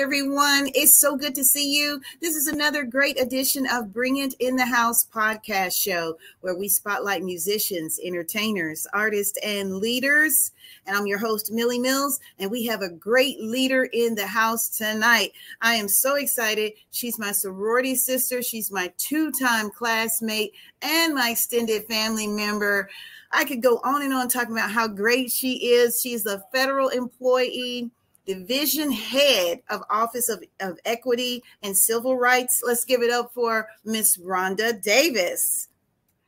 Everyone. 0.00 0.70
It's 0.74 0.98
so 0.98 1.14
good 1.14 1.34
to 1.34 1.44
see 1.44 1.74
you. 1.78 2.00
This 2.22 2.34
is 2.34 2.46
another 2.46 2.84
great 2.84 3.20
edition 3.20 3.66
of 3.70 3.92
Bring 3.92 4.16
It 4.16 4.32
in 4.40 4.56
the 4.56 4.64
House 4.64 5.04
podcast 5.04 5.78
show 5.78 6.16
where 6.40 6.56
we 6.56 6.68
spotlight 6.68 7.22
musicians, 7.22 8.00
entertainers, 8.02 8.86
artists, 8.94 9.36
and 9.44 9.76
leaders. 9.76 10.52
And 10.86 10.96
I'm 10.96 11.06
your 11.06 11.18
host, 11.18 11.52
Millie 11.52 11.78
Mills, 11.78 12.18
and 12.38 12.50
we 12.50 12.64
have 12.64 12.80
a 12.80 12.88
great 12.88 13.42
leader 13.42 13.90
in 13.92 14.14
the 14.14 14.26
house 14.26 14.70
tonight. 14.70 15.32
I 15.60 15.74
am 15.74 15.86
so 15.86 16.14
excited. 16.14 16.72
She's 16.92 17.18
my 17.18 17.32
sorority 17.32 17.94
sister, 17.94 18.40
she's 18.40 18.72
my 18.72 18.90
two 18.96 19.30
time 19.32 19.70
classmate, 19.70 20.54
and 20.80 21.14
my 21.14 21.32
extended 21.32 21.84
family 21.84 22.26
member. 22.26 22.88
I 23.32 23.44
could 23.44 23.62
go 23.62 23.82
on 23.84 24.00
and 24.00 24.14
on 24.14 24.28
talking 24.28 24.52
about 24.52 24.70
how 24.70 24.88
great 24.88 25.30
she 25.30 25.72
is. 25.72 26.00
She's 26.00 26.24
a 26.24 26.42
federal 26.52 26.88
employee 26.88 27.90
division 28.26 28.90
head 28.90 29.60
of 29.68 29.82
Office 29.90 30.28
of, 30.28 30.42
of 30.60 30.78
Equity 30.84 31.42
and 31.62 31.76
Civil 31.76 32.16
Rights. 32.16 32.62
Let's 32.66 32.84
give 32.84 33.02
it 33.02 33.10
up 33.10 33.32
for 33.32 33.66
Miss 33.84 34.16
Rhonda 34.18 34.80
Davis. 34.82 35.68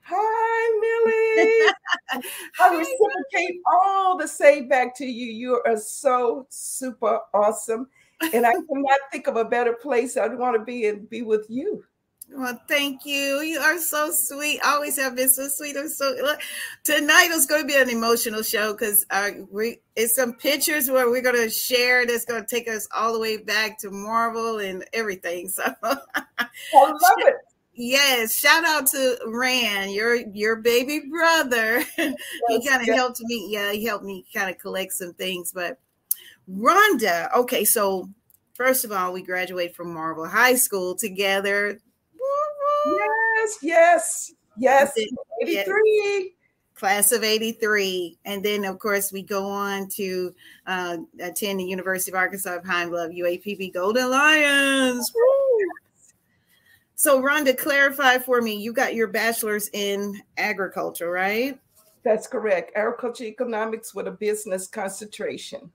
Hi, 0.05 0.79
Millie. 0.81 1.73
I 2.61 2.77
reciprocate 2.77 3.61
all 3.70 4.19
the 4.19 4.27
say 4.27 4.63
back 4.63 4.97
to 4.97 5.07
you. 5.07 5.27
You 5.27 5.63
are 5.67 5.77
so 5.77 6.47
super 6.51 7.20
awesome. 7.33 7.89
And 8.35 8.47
I 8.47 8.53
cannot 8.53 8.98
think 9.11 9.27
of 9.27 9.37
a 9.37 9.45
better 9.45 9.73
place 9.73 10.17
I'd 10.17 10.37
want 10.39 10.57
to 10.57 10.65
be 10.65 10.87
and 10.87 11.09
be 11.09 11.23
with 11.23 11.47
you. 11.48 11.85
Well, 12.35 12.59
thank 12.67 13.05
you. 13.05 13.41
You 13.41 13.59
are 13.61 13.79
so 13.79 14.11
sweet. 14.11 14.61
Always 14.65 14.97
have 14.97 15.17
been 15.17 15.29
so 15.29 15.49
sweet. 15.49 15.77
I'm 15.77 15.89
so 15.89 16.15
tonight 16.83 17.31
is 17.31 17.47
going 17.47 17.61
to 17.61 17.67
be 17.67 17.77
an 17.77 17.91
emotional 17.91 18.43
show 18.43 18.73
because 18.73 19.05
uh, 19.11 19.31
we 19.51 19.81
it's 19.97 20.17
some 20.17 20.35
pictures 20.35 20.91
where 20.91 21.11
we're 21.11 21.23
going 21.23 21.37
to 21.37 21.51
share 21.51 22.07
that's 22.07 22.25
going 22.25 22.43
to 22.43 22.47
take 22.47 22.69
us 22.69 22.89
all 22.95 23.13
the 23.13 23.19
way 23.19 23.37
back 23.37 23.79
to 23.81 23.91
Marvell 23.91 24.61
and 24.61 24.85
everything. 24.95 25.49
So 25.49 25.63
I 25.83 26.47
love 26.73 26.99
it. 27.19 27.37
Yes, 27.75 28.39
shout 28.39 28.65
out 28.65 28.87
to 28.89 29.19
Rand, 29.27 29.93
your 29.93 30.15
your 30.15 30.57
baby 30.57 31.03
brother. 31.11 31.85
Yes, 31.99 32.15
he 32.49 32.69
kind 32.69 32.81
of 32.81 32.89
yes. 32.89 32.97
helped 32.97 33.21
me. 33.23 33.49
Yeah, 33.51 33.73
he 33.73 33.85
helped 33.85 34.05
me 34.05 34.25
kind 34.35 34.51
of 34.51 34.59
collect 34.59 34.93
some 34.93 35.15
things. 35.15 35.53
But 35.53 35.79
Rhonda, 36.51 37.35
okay, 37.37 37.65
so 37.65 38.09
first 38.55 38.85
of 38.85 38.93
all, 38.93 39.13
we 39.13 39.23
graduated 39.23 39.75
from 39.77 39.95
Marvell 39.95 40.27
High 40.27 40.57
School 40.57 40.95
together. 40.95 41.79
Yes, 42.87 43.59
yes, 43.63 44.35
yes. 44.57 44.93
83. 45.43 46.35
Class 46.75 47.13
of 47.13 47.23
83. 47.23 48.19
And 48.25 48.45
then, 48.45 48.65
of 48.65 48.79
course, 48.79 49.13
we 49.13 49.23
go 49.23 49.47
on 49.47 49.89
to 49.91 50.35
uh, 50.67 50.97
attend 51.21 51.61
the 51.61 51.65
University 51.65 52.11
of 52.11 52.17
Arkansas 52.17 52.59
Pine 52.65 52.89
Bluff 52.89 53.11
UAPB 53.11 53.73
Golden 53.73 54.11
Lions. 54.11 55.13
So, 56.97 57.21
Rhonda, 57.21 57.57
clarify 57.57 58.19
for 58.19 58.41
me 58.41 58.55
you 58.55 58.73
got 58.73 58.95
your 58.95 59.09
bachelor's 59.09 59.69
in 59.73 60.21
agriculture, 60.39 61.11
right? 61.11 61.59
That's 62.05 62.27
correct. 62.27 62.73
Agriculture 62.75 63.25
economics 63.25 63.95
with 63.95 64.09
a 64.09 64.13
business 64.13 64.67
concentration. 64.67 65.71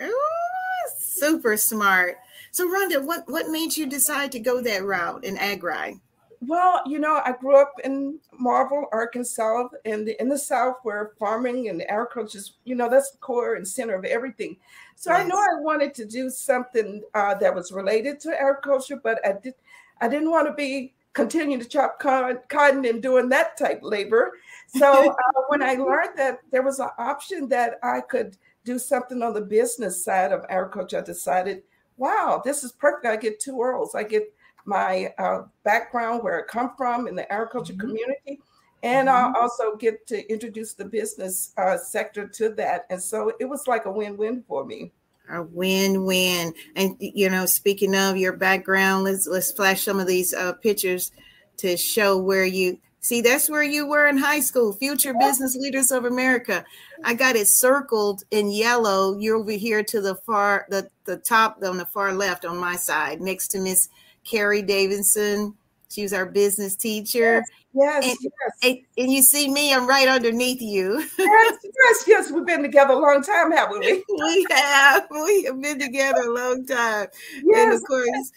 Oh, 0.00 0.90
super 0.98 1.56
smart. 1.56 2.16
So, 2.50 2.68
Rhonda, 2.68 3.04
what, 3.04 3.24
what 3.26 3.48
made 3.48 3.76
you 3.76 3.86
decide 3.86 4.32
to 4.32 4.38
go 4.38 4.60
that 4.62 4.84
route 4.84 5.24
in 5.24 5.36
agri? 5.36 6.00
Well, 6.40 6.82
you 6.86 6.98
know, 6.98 7.22
I 7.24 7.32
grew 7.32 7.60
up 7.60 7.72
in 7.84 8.18
Marvell, 8.38 8.88
Arkansas, 8.92 9.68
in 9.84 10.04
the 10.04 10.20
in 10.20 10.28
the 10.28 10.38
South, 10.38 10.76
where 10.82 11.12
farming 11.18 11.68
and 11.68 11.82
agriculture 11.90 12.38
is, 12.38 12.54
you 12.64 12.74
know, 12.74 12.90
that's 12.90 13.12
the 13.12 13.18
core 13.18 13.54
and 13.54 13.66
center 13.66 13.94
of 13.94 14.04
everything. 14.04 14.56
So 14.94 15.12
I 15.12 15.24
know 15.24 15.36
I 15.36 15.60
wanted 15.60 15.94
to 15.94 16.04
do 16.04 16.30
something 16.30 17.02
uh, 17.14 17.34
that 17.34 17.54
was 17.54 17.72
related 17.72 18.20
to 18.20 18.40
agriculture, 18.40 19.00
but 19.02 19.18
I 19.26 19.32
did 19.42 19.54
I 20.00 20.08
didn't 20.08 20.30
want 20.30 20.46
to 20.48 20.54
be 20.54 20.94
continuing 21.16 21.58
to 21.58 21.66
chop 21.68 21.98
cotton 21.98 22.84
and 22.84 23.02
doing 23.02 23.28
that 23.30 23.56
type 23.56 23.80
labor. 23.82 24.32
So 24.68 25.10
uh, 25.10 25.14
when 25.48 25.62
I 25.62 25.74
learned 25.74 26.16
that 26.16 26.40
there 26.52 26.62
was 26.62 26.78
an 26.78 26.90
option 26.98 27.48
that 27.48 27.78
I 27.82 28.02
could 28.02 28.36
do 28.64 28.78
something 28.78 29.22
on 29.22 29.32
the 29.32 29.40
business 29.40 30.04
side 30.04 30.32
of 30.32 30.44
agriculture, 30.50 30.98
I 30.98 31.00
decided, 31.00 31.62
wow, 31.96 32.42
this 32.44 32.62
is 32.62 32.72
perfect. 32.72 33.06
I 33.06 33.16
get 33.16 33.40
two 33.40 33.56
worlds. 33.56 33.94
I 33.94 34.02
get 34.02 34.30
my 34.66 35.12
uh, 35.18 35.42
background, 35.64 36.22
where 36.22 36.40
I 36.40 36.46
come 36.46 36.72
from 36.76 37.08
in 37.08 37.14
the 37.14 37.30
agriculture 37.32 37.72
mm-hmm. 37.72 37.80
community, 37.80 38.40
and 38.82 39.08
mm-hmm. 39.08 39.36
I 39.36 39.40
also 39.40 39.76
get 39.76 40.06
to 40.08 40.30
introduce 40.30 40.74
the 40.74 40.84
business 40.84 41.52
uh, 41.56 41.78
sector 41.78 42.26
to 42.28 42.50
that. 42.50 42.86
And 42.90 43.02
so 43.02 43.32
it 43.40 43.46
was 43.46 43.66
like 43.66 43.86
a 43.86 43.90
win-win 43.90 44.44
for 44.46 44.64
me. 44.64 44.92
A 45.30 45.42
win-win. 45.42 46.54
And 46.76 46.96
you 47.00 47.28
know, 47.30 47.46
speaking 47.46 47.96
of 47.96 48.16
your 48.16 48.32
background, 48.32 49.04
let's 49.04 49.26
let's 49.26 49.50
flash 49.52 49.82
some 49.82 49.98
of 49.98 50.06
these 50.06 50.32
uh, 50.32 50.52
pictures 50.52 51.10
to 51.56 51.76
show 51.76 52.16
where 52.18 52.44
you 52.44 52.78
see. 53.00 53.22
That's 53.22 53.50
where 53.50 53.64
you 53.64 53.88
were 53.88 54.06
in 54.06 54.18
high 54.18 54.38
school. 54.38 54.72
Future 54.72 55.14
Business 55.18 55.56
Leaders 55.56 55.90
of 55.90 56.04
America. 56.04 56.64
I 57.02 57.14
got 57.14 57.34
it 57.34 57.48
circled 57.48 58.22
in 58.30 58.52
yellow. 58.52 59.18
You're 59.18 59.38
over 59.38 59.50
here 59.50 59.82
to 59.82 60.00
the 60.00 60.14
far 60.26 60.66
the 60.68 60.88
the 61.06 61.16
top 61.16 61.58
on 61.64 61.78
the 61.78 61.86
far 61.86 62.12
left 62.12 62.44
on 62.44 62.58
my 62.58 62.76
side, 62.76 63.20
next 63.20 63.48
to 63.48 63.58
Miss 63.58 63.88
Carrie 64.26 64.62
Davidson. 64.62 65.54
She 65.88 66.02
was 66.02 66.12
our 66.12 66.26
business 66.26 66.74
teacher. 66.76 67.42
Yes, 67.72 68.04
and, 68.04 68.18
yes. 68.62 68.78
And, 68.96 69.12
you 69.12 69.22
see 69.22 69.48
me, 69.48 69.72
I'm 69.72 69.86
right 69.86 70.08
underneath 70.08 70.60
you. 70.60 70.98
yes, 71.18 71.58
yes, 71.62 72.04
yes. 72.06 72.30
We've 72.30 72.44
been 72.44 72.62
together 72.62 72.94
a 72.94 72.98
long 72.98 73.22
time, 73.22 73.52
haven't 73.52 73.80
we? 73.80 74.02
we 74.18 74.46
have. 74.50 75.06
We 75.10 75.44
have 75.44 75.60
been 75.60 75.78
together 75.78 76.22
a 76.22 76.32
long 76.32 76.66
time. 76.66 77.08
Yes. 77.44 77.58
And 77.58 77.72
of 77.74 77.84
course, 77.84 78.32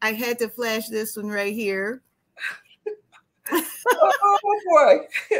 I 0.00 0.12
had 0.12 0.38
to 0.40 0.48
flash 0.48 0.88
this 0.88 1.16
one 1.16 1.28
right 1.28 1.54
here. 1.54 2.02
oh 3.52 4.38
boy. 4.70 4.98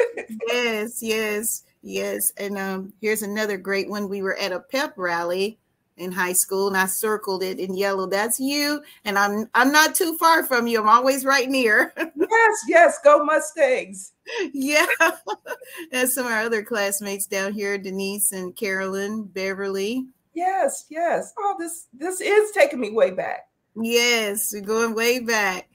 yes, 0.49 1.03
yes, 1.03 1.65
yes. 1.83 2.33
And 2.39 2.59
um, 2.59 2.93
here's 3.01 3.23
another 3.23 3.57
great 3.57 3.89
one. 3.89 4.09
We 4.09 4.23
were 4.23 4.37
at 4.37 4.53
a 4.53 4.61
pep 4.61 4.95
rally 4.97 5.59
in 5.97 6.13
high 6.13 6.33
school 6.33 6.69
and 6.69 6.77
I 6.77 6.87
circled 6.87 7.43
it 7.43 7.59
in 7.59 7.75
yellow. 7.75 8.07
That's 8.07 8.41
you. 8.41 8.83
And 9.05 9.19
I'm 9.19 9.49
I'm 9.55 9.73
not 9.73 9.95
too 9.95 10.17
far 10.19 10.45
from 10.45 10.67
you. 10.67 10.81
I'm 10.81 10.89
always 10.89 11.25
right 11.25 11.49
near. 11.49 11.93
yes, 11.97 12.65
yes, 12.69 12.99
go 13.05 13.25
Mustangs. 13.25 14.13
yeah. 14.53 14.87
and 15.93 16.09
some 16.09 16.27
of 16.27 16.33
our 16.33 16.43
other 16.43 16.63
classmates 16.63 17.27
down 17.27 17.53
here, 17.53 17.79
Denise 17.79 18.33
and 18.33 18.57
Carolyn, 18.57 19.25
Beverly. 19.25 20.07
Yes, 20.35 20.87
yes. 20.89 21.33
Oh, 21.39 21.57
this 21.59 21.89
this 21.93 22.21
is 22.21 22.53
taking 22.53 22.81
me 22.81 22.91
way 22.91 23.11
back. 23.11 23.49
Yes, 23.77 24.53
we're 24.53 24.63
going 24.63 24.95
way 24.95 25.21
back. 25.21 25.69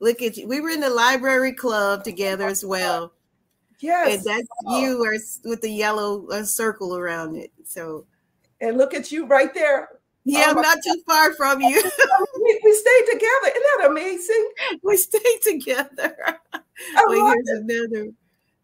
Look 0.00 0.22
at 0.22 0.36
you. 0.36 0.46
We 0.46 0.60
were 0.60 0.70
in 0.70 0.80
the 0.80 0.90
library 0.90 1.52
club 1.52 2.04
together 2.04 2.46
as 2.46 2.64
well. 2.64 3.12
Yes. 3.80 4.16
And 4.16 4.24
that's 4.24 4.48
oh. 4.66 4.80
you 4.80 5.04
are 5.04 5.16
with 5.44 5.60
the 5.60 5.70
yellow 5.70 6.26
uh, 6.28 6.44
circle 6.44 6.96
around 6.96 7.36
it. 7.36 7.52
So 7.64 8.06
and 8.60 8.76
look 8.76 8.94
at 8.94 9.12
you 9.12 9.26
right 9.26 9.52
there. 9.54 9.88
Yeah, 10.24 10.46
I'm 10.48 10.60
not 10.60 10.78
too 10.82 11.02
far 11.06 11.34
from 11.34 11.60
you. 11.60 11.82
we, 12.42 12.60
we 12.64 12.72
stayed 12.74 13.04
together. 13.12 13.48
Isn't 13.48 13.62
that 13.78 13.90
amazing? 13.90 14.50
We 14.82 14.96
stayed 14.96 15.40
together. 15.42 16.16
well, 17.06 17.26
here's 17.28 17.48
it. 17.48 17.64
another. 17.68 18.10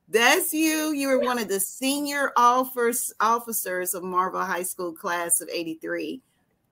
That's 0.08 0.52
you. 0.52 0.92
You 0.92 1.08
were 1.08 1.20
one 1.20 1.38
of 1.38 1.48
the 1.48 1.60
senior 1.60 2.32
officers 2.36 3.12
officers 3.20 3.94
of 3.94 4.02
Marvell 4.02 4.44
High 4.44 4.64
School 4.64 4.92
class 4.92 5.40
of 5.40 5.48
83. 5.48 6.20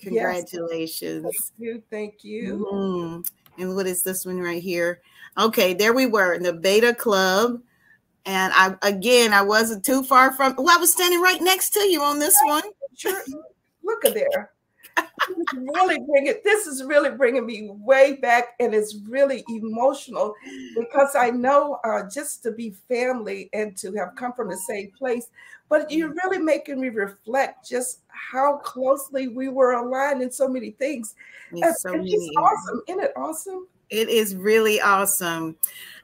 Congratulations. 0.01 1.25
Yes. 1.25 1.53
Thank 1.59 1.59
you. 1.59 1.83
Thank 1.91 2.25
you. 2.25 2.69
Mm-hmm. 2.73 3.63
And 3.63 3.77
what 3.77 3.87
is 3.87 4.03
this 4.03 4.27
one 4.27 4.41
right 4.41 4.63
here? 4.63 5.01
Okay, 5.39 5.75
there 5.75 5.93
we 5.93 6.07
were 6.07 6.35
in 6.35 6.43
the 6.43 6.53
Beta 6.53 6.95
Club. 6.95 7.61
And 8.27 8.53
I 8.55 8.75
again 8.83 9.33
I 9.33 9.43
wasn't 9.43 9.85
too 9.85 10.03
far 10.03 10.33
from 10.33 10.55
well, 10.59 10.77
I 10.77 10.81
was 10.81 10.93
standing 10.93 11.21
right 11.21 11.41
next 11.41 11.71
to 11.71 11.81
you 11.81 12.03
on 12.03 12.19
this 12.19 12.37
one 12.45 12.65
look 13.83 14.05
at 14.05 14.15
there. 14.15 14.51
really 15.53 15.99
bringing 16.07 16.35
this 16.45 16.67
is 16.67 16.85
really 16.85 17.11
bringing 17.11 17.45
me 17.45 17.69
way 17.71 18.15
back 18.15 18.55
and 18.61 18.75
it's 18.75 18.97
really 19.09 19.45
emotional 19.49 20.35
because 20.79 21.15
i 21.17 21.31
know 21.31 21.79
uh, 21.85 22.03
just 22.13 22.43
to 22.43 22.51
be 22.53 22.71
family 22.89 23.49
and 23.53 23.77
to 23.77 23.93
have 23.95 24.15
come 24.17 24.33
from 24.33 24.49
the 24.49 24.57
same 24.57 24.91
place 24.97 25.29
but 25.69 25.91
you're 25.91 26.15
really 26.25 26.39
making 26.39 26.81
me 26.81 26.89
reflect 26.89 27.69
just 27.69 28.01
how 28.09 28.57
closely 28.59 29.29
we 29.29 29.49
were 29.49 29.73
aligned 29.73 30.23
in 30.23 30.31
so 30.31 30.49
many 30.49 30.71
things 30.73 31.15
it's, 31.53 31.83
so 31.83 31.93
many 31.93 32.11
it's 32.11 32.31
awesome 32.37 32.81
isn't 32.89 33.03
it 33.05 33.13
awesome 33.17 33.67
it 33.91 34.09
is 34.09 34.35
really 34.35 34.81
awesome 34.81 35.57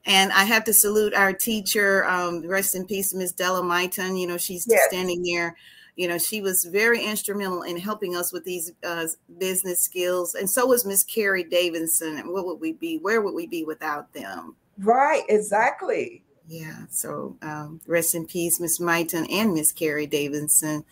and 0.06 0.32
I 0.32 0.44
have 0.44 0.64
to 0.64 0.75
salute 0.75 1.14
our 1.14 1.32
teacher, 1.32 2.05
um, 2.05 2.47
rest 2.47 2.75
in 2.75 2.87
peace, 2.87 3.14
Miss 3.14 3.32
Della 3.32 3.62
Maiton. 3.62 4.19
You 4.19 4.26
know, 4.26 4.37
she's 4.37 4.67
yes. 4.69 4.82
standing 4.88 5.23
there 5.23 5.56
you 5.96 6.08
know 6.08 6.19
she 6.19 6.41
was 6.41 6.64
very 6.64 7.05
instrumental 7.05 7.62
in 7.62 7.76
helping 7.76 8.17
us 8.17 8.32
with 8.32 8.44
these 8.44 8.73
uh, 8.85 9.06
business 9.38 9.82
skills 9.82 10.35
and 10.35 10.49
so 10.50 10.67
was 10.67 10.85
miss 10.85 11.05
carrie 11.05 11.44
davidson 11.44 12.17
and 12.17 12.29
what 12.29 12.46
would 12.46 12.61
we 12.61 12.73
be 12.73 12.99
where 12.99 13.20
would 13.20 13.35
we 13.35 13.46
be 13.46 13.64
without 13.64 14.12
them 14.12 14.56
right 14.79 15.23
exactly 15.29 16.23
yeah 16.49 16.81
so 16.91 17.37
um, 17.43 17.81
rest 17.87 18.14
in 18.14 18.26
peace 18.26 18.61
miss 18.61 18.81
Maiton 18.81 19.26
and 19.31 19.55
miss 19.55 19.73
carrie 19.73 20.06
davidson 20.06 20.85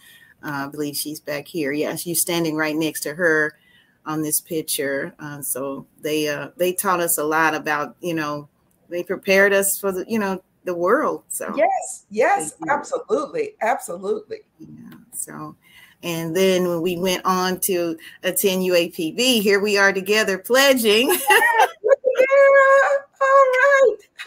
Uh, 0.44 0.66
I 0.66 0.68
believe 0.68 0.96
she's 0.96 1.20
back 1.20 1.46
here. 1.46 1.72
Yeah, 1.72 1.94
she's 1.94 2.20
standing 2.20 2.56
right 2.56 2.74
next 2.74 3.02
to 3.02 3.14
her 3.14 3.56
on 4.04 4.22
this 4.22 4.40
picture. 4.40 5.14
Uh, 5.18 5.40
so 5.40 5.86
they 6.00 6.28
uh, 6.28 6.48
they 6.56 6.72
taught 6.72 6.98
us 7.00 7.18
a 7.18 7.24
lot 7.24 7.54
about 7.54 7.94
you 8.00 8.14
know 8.14 8.48
they 8.88 9.04
prepared 9.04 9.52
us 9.52 9.78
for 9.78 9.92
the 9.92 10.04
you 10.08 10.18
know 10.18 10.42
the 10.64 10.74
world. 10.74 11.24
So 11.28 11.52
yes, 11.56 12.06
yes, 12.10 12.54
absolutely, 12.68 13.56
absolutely. 13.60 14.40
Yeah. 14.58 14.98
So 15.12 15.56
and 16.02 16.34
then 16.36 16.66
when 16.68 16.82
we 16.82 16.96
went 16.96 17.22
on 17.24 17.60
to 17.60 17.96
attend 18.22 18.62
UAPB, 18.62 19.40
here 19.40 19.60
we 19.60 19.78
are 19.78 19.92
together 19.92 20.38
pledging. 20.38 21.08
yeah, 21.08 21.66
all 23.20 23.46
right. 23.54 23.96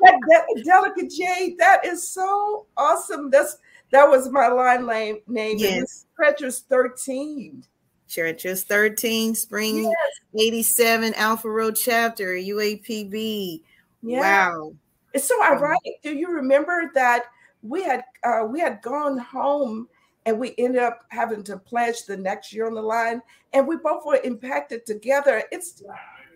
that, 0.00 0.18
that 0.28 0.62
delicate 0.64 1.10
jade, 1.10 1.58
that 1.58 1.84
is 1.84 2.08
so 2.08 2.66
awesome. 2.76 3.30
That's 3.30 3.58
that 3.92 4.08
was 4.08 4.30
my 4.30 4.48
line 4.48 4.86
name. 4.86 5.18
name. 5.28 5.58
Yes, 5.58 6.06
Treacherous 6.16 6.60
13. 6.60 7.64
Treacherous 8.08 8.64
13, 8.64 9.34
Spring 9.34 9.84
yes. 9.84 10.42
87, 10.42 11.14
Alpha 11.14 11.50
Rho 11.50 11.70
Chapter, 11.70 12.34
UAPB. 12.34 13.60
Yeah. 14.02 14.20
Wow. 14.20 14.74
It's 15.14 15.28
so 15.28 15.42
ironic. 15.42 16.02
Do 16.02 16.12
you 16.12 16.28
remember 16.28 16.90
that 16.94 17.24
we 17.62 17.82
had 17.82 18.04
uh, 18.24 18.44
we 18.46 18.60
had 18.60 18.82
gone 18.82 19.16
home 19.16 19.88
and 20.26 20.38
we 20.38 20.54
ended 20.58 20.82
up 20.82 21.00
having 21.08 21.42
to 21.44 21.56
pledge 21.56 22.04
the 22.04 22.16
next 22.16 22.52
year 22.52 22.66
on 22.66 22.74
the 22.74 22.82
line, 22.82 23.22
and 23.52 23.66
we 23.66 23.76
both 23.76 24.04
were 24.04 24.20
impacted 24.24 24.84
together. 24.86 25.44
It's 25.52 25.82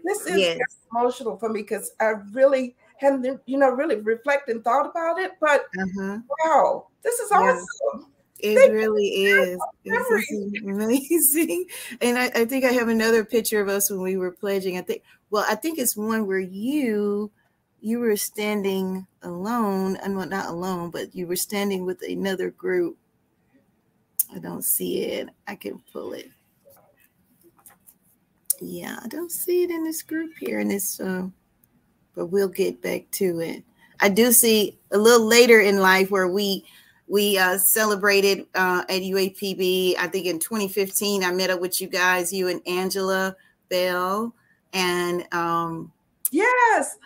this 0.04 0.26
is 0.26 0.38
yes. 0.38 0.58
emotional 0.92 1.36
for 1.38 1.48
me 1.48 1.62
because 1.62 1.92
I 2.00 2.14
really 2.32 2.76
hadn't, 2.98 3.40
you 3.46 3.58
know, 3.58 3.70
really 3.70 3.96
reflect 3.96 4.48
and 4.48 4.62
thought 4.62 4.86
about 4.86 5.18
it. 5.18 5.32
But 5.40 5.66
uh-huh. 5.78 6.18
wow, 6.44 6.86
this 7.02 7.18
is 7.18 7.30
awesome. 7.32 8.12
It 8.40 8.56
Thank 8.56 8.72
really 8.72 9.06
is. 9.06 9.58
It's 9.84 10.62
amazing. 10.62 11.66
And 12.00 12.16
I, 12.16 12.26
I, 12.26 12.44
think 12.44 12.64
I 12.64 12.70
have 12.70 12.88
another 12.88 13.24
picture 13.24 13.60
of 13.60 13.68
us 13.68 13.90
when 13.90 14.00
we 14.00 14.16
were 14.16 14.30
pledging. 14.30 14.78
I 14.78 14.82
think, 14.82 15.02
well, 15.30 15.44
I 15.48 15.56
think 15.56 15.78
it's 15.78 15.96
one 15.96 16.26
where 16.26 16.38
you 16.38 17.32
you 17.80 18.00
were 18.00 18.16
standing 18.16 19.06
alone, 19.22 19.96
and 19.96 20.16
well, 20.16 20.26
not 20.26 20.48
alone, 20.48 20.90
but 20.90 21.14
you 21.14 21.26
were 21.26 21.36
standing 21.36 21.84
with 21.84 22.02
another 22.02 22.50
group. 22.50 22.96
I 24.34 24.38
don't 24.38 24.64
see 24.64 25.04
it. 25.04 25.28
I 25.46 25.54
can 25.54 25.82
pull 25.92 26.12
it. 26.12 26.30
Yeah, 28.60 28.98
I 29.02 29.06
don't 29.06 29.30
see 29.30 29.62
it 29.62 29.70
in 29.70 29.84
this 29.84 30.02
group 30.02 30.32
here 30.40 30.58
in 30.58 30.68
this, 30.68 30.98
uh, 30.98 31.28
but 32.14 32.26
we'll 32.26 32.48
get 32.48 32.82
back 32.82 33.08
to 33.12 33.40
it. 33.40 33.62
I 34.00 34.08
do 34.08 34.32
see 34.32 34.78
a 34.90 34.98
little 34.98 35.26
later 35.26 35.60
in 35.60 35.78
life 35.78 36.10
where 36.10 36.28
we 36.28 36.64
we 37.06 37.38
uh, 37.38 37.56
celebrated 37.56 38.46
uh, 38.54 38.84
at 38.88 39.02
UAPB. 39.02 39.96
I 39.98 40.08
think 40.08 40.26
in 40.26 40.38
2015, 40.38 41.24
I 41.24 41.32
met 41.32 41.50
up 41.50 41.60
with 41.60 41.80
you 41.80 41.88
guys, 41.88 42.32
you 42.32 42.48
and 42.48 42.60
Angela 42.66 43.34
Bell, 43.70 44.34
and 44.72 45.26
um, 45.32 45.90
yes, 46.30 46.96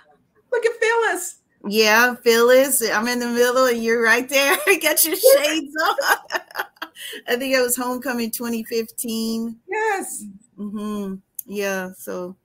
look 0.53 0.67
at 0.67 0.81
Phyllis. 0.81 1.37
Yeah, 1.67 2.15
Phyllis. 2.17 2.83
I'm 2.91 3.09
in 3.09 3.21
the 3.21 3.29
middle, 3.29 3.67
and 3.67 3.83
you're 3.83 4.03
right 4.03 4.29
there. 4.29 4.57
I 4.67 4.79
got 4.79 5.05
your 5.05 5.17
shades 5.17 5.75
on. 5.83 5.97
I 7.29 7.37
think 7.37 7.55
it 7.55 7.61
was 7.61 7.77
homecoming 7.77 8.31
2015. 8.31 9.57
Yes. 9.69 10.25
Mm-hmm. 10.59 11.15
Yeah. 11.47 11.91
So, 11.97 12.37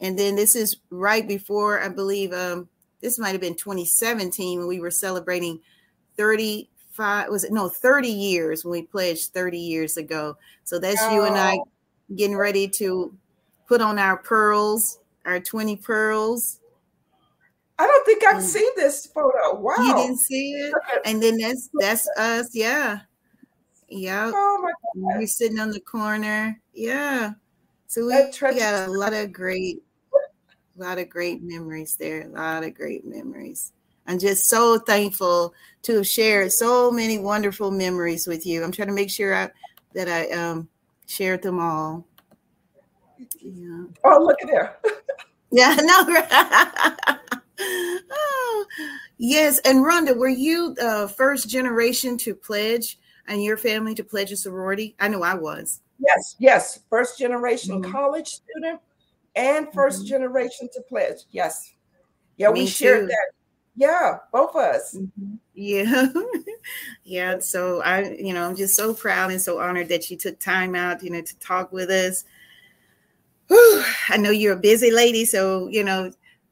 and 0.00 0.18
then 0.18 0.36
this 0.36 0.56
is 0.56 0.76
right 0.90 1.26
before 1.26 1.80
I 1.82 1.88
believe 1.88 2.32
um 2.32 2.68
this 3.00 3.18
might 3.18 3.32
have 3.32 3.40
been 3.40 3.54
2017 3.54 4.58
when 4.58 4.68
we 4.68 4.80
were 4.80 4.90
celebrating 4.90 5.60
35 6.16 7.28
was 7.28 7.44
it 7.44 7.52
no 7.52 7.68
30 7.68 8.08
years 8.08 8.64
when 8.64 8.72
we 8.72 8.82
pledged 8.82 9.32
30 9.32 9.58
years 9.58 9.96
ago. 9.96 10.36
So 10.64 10.78
that's 10.78 11.02
oh. 11.02 11.14
you 11.14 11.24
and 11.24 11.36
I 11.36 11.58
getting 12.14 12.36
ready 12.36 12.68
to 12.68 13.14
put 13.68 13.80
on 13.80 13.98
our 13.98 14.16
pearls, 14.16 14.98
our 15.24 15.40
20 15.40 15.76
pearls. 15.76 16.60
I 17.78 17.86
don't 17.86 18.06
think 18.06 18.24
I've 18.24 18.42
mm. 18.42 18.46
seen 18.46 18.70
this 18.76 19.06
photo. 19.06 19.54
Wow. 19.58 19.74
You 19.78 19.94
didn't 19.94 20.18
see 20.18 20.52
it? 20.52 20.74
And 21.04 21.22
then 21.22 21.36
that's 21.36 21.68
that's 21.74 22.08
us, 22.16 22.54
yeah. 22.54 23.00
Yeah. 23.88 24.30
Oh 24.34 24.58
my 24.62 24.72
God. 25.02 25.18
We're 25.18 25.26
sitting 25.26 25.58
on 25.58 25.70
the 25.70 25.80
corner. 25.80 26.58
Yeah. 26.72 27.32
So 27.86 28.06
we, 28.06 28.14
we 28.16 28.58
got 28.58 28.88
a 28.88 28.90
lot 28.90 29.12
of 29.12 29.32
great, 29.32 29.82
a 30.78 30.82
lot 30.82 30.98
of 30.98 31.08
great 31.08 31.42
memories 31.42 31.96
there. 31.96 32.22
A 32.22 32.28
lot 32.28 32.64
of 32.64 32.74
great 32.74 33.06
memories. 33.06 33.72
I'm 34.08 34.18
just 34.18 34.46
so 34.46 34.78
thankful 34.78 35.52
to 35.82 35.96
have 35.96 36.06
shared 36.06 36.52
so 36.52 36.90
many 36.90 37.18
wonderful 37.18 37.70
memories 37.70 38.26
with 38.26 38.46
you. 38.46 38.62
I'm 38.62 38.72
trying 38.72 38.88
to 38.88 38.94
make 38.94 39.10
sure 39.10 39.34
I, 39.34 39.50
that 39.94 40.08
I 40.08 40.30
um, 40.30 40.68
shared 41.06 41.42
them 41.42 41.60
all. 41.60 42.06
Yeah. 43.40 43.84
Oh, 44.04 44.22
look 44.22 44.42
at 44.42 44.48
there. 44.48 44.78
yeah, 45.50 45.76
no. 45.80 47.18
oh, 47.58 48.66
yes. 49.18 49.58
And 49.60 49.84
Rhonda, 49.84 50.16
were 50.16 50.28
you 50.28 50.74
the 50.74 51.12
first 51.16 51.48
generation 51.48 52.16
to 52.18 52.34
pledge 52.34 52.98
and 53.28 53.42
your 53.42 53.56
family 53.56 53.94
to 53.94 54.04
pledge 54.04 54.32
a 54.32 54.36
sorority? 54.36 54.94
I 55.00 55.08
know 55.08 55.22
I 55.22 55.34
was. 55.34 55.80
Yes, 55.98 56.36
yes. 56.38 56.80
First 56.90 57.18
generation 57.18 57.80
mm-hmm. 57.80 57.92
college 57.92 58.28
student 58.28 58.80
and 59.34 59.66
1st 59.68 59.74
mm-hmm. 59.74 60.04
generation 60.04 60.68
to 60.74 60.80
pledge. 60.82 61.20
Yes. 61.30 61.72
Yeah, 62.36 62.50
Me 62.50 62.62
we 62.62 62.66
shared 62.66 63.02
too. 63.02 63.06
that. 63.08 63.32
Yeah, 63.78 64.18
both 64.32 64.50
of 64.50 64.56
us. 64.56 64.96
Mm-hmm. 64.96 65.34
Yeah. 65.54 66.06
yeah. 67.04 67.38
So 67.40 67.82
I, 67.82 68.10
you 68.18 68.32
know, 68.32 68.48
I'm 68.48 68.56
just 68.56 68.74
so 68.74 68.94
proud 68.94 69.30
and 69.30 69.40
so 69.40 69.60
honored 69.60 69.88
that 69.88 70.10
you 70.10 70.16
took 70.16 70.38
time 70.38 70.74
out, 70.74 71.02
you 71.02 71.10
know, 71.10 71.20
to 71.20 71.38
talk 71.38 71.72
with 71.72 71.90
us. 71.90 72.24
Whew. 73.48 73.84
I 74.08 74.16
know 74.16 74.30
you're 74.30 74.54
a 74.54 74.60
busy 74.60 74.90
lady, 74.90 75.24
so 75.24 75.68
you 75.68 75.84
know, 75.84 76.10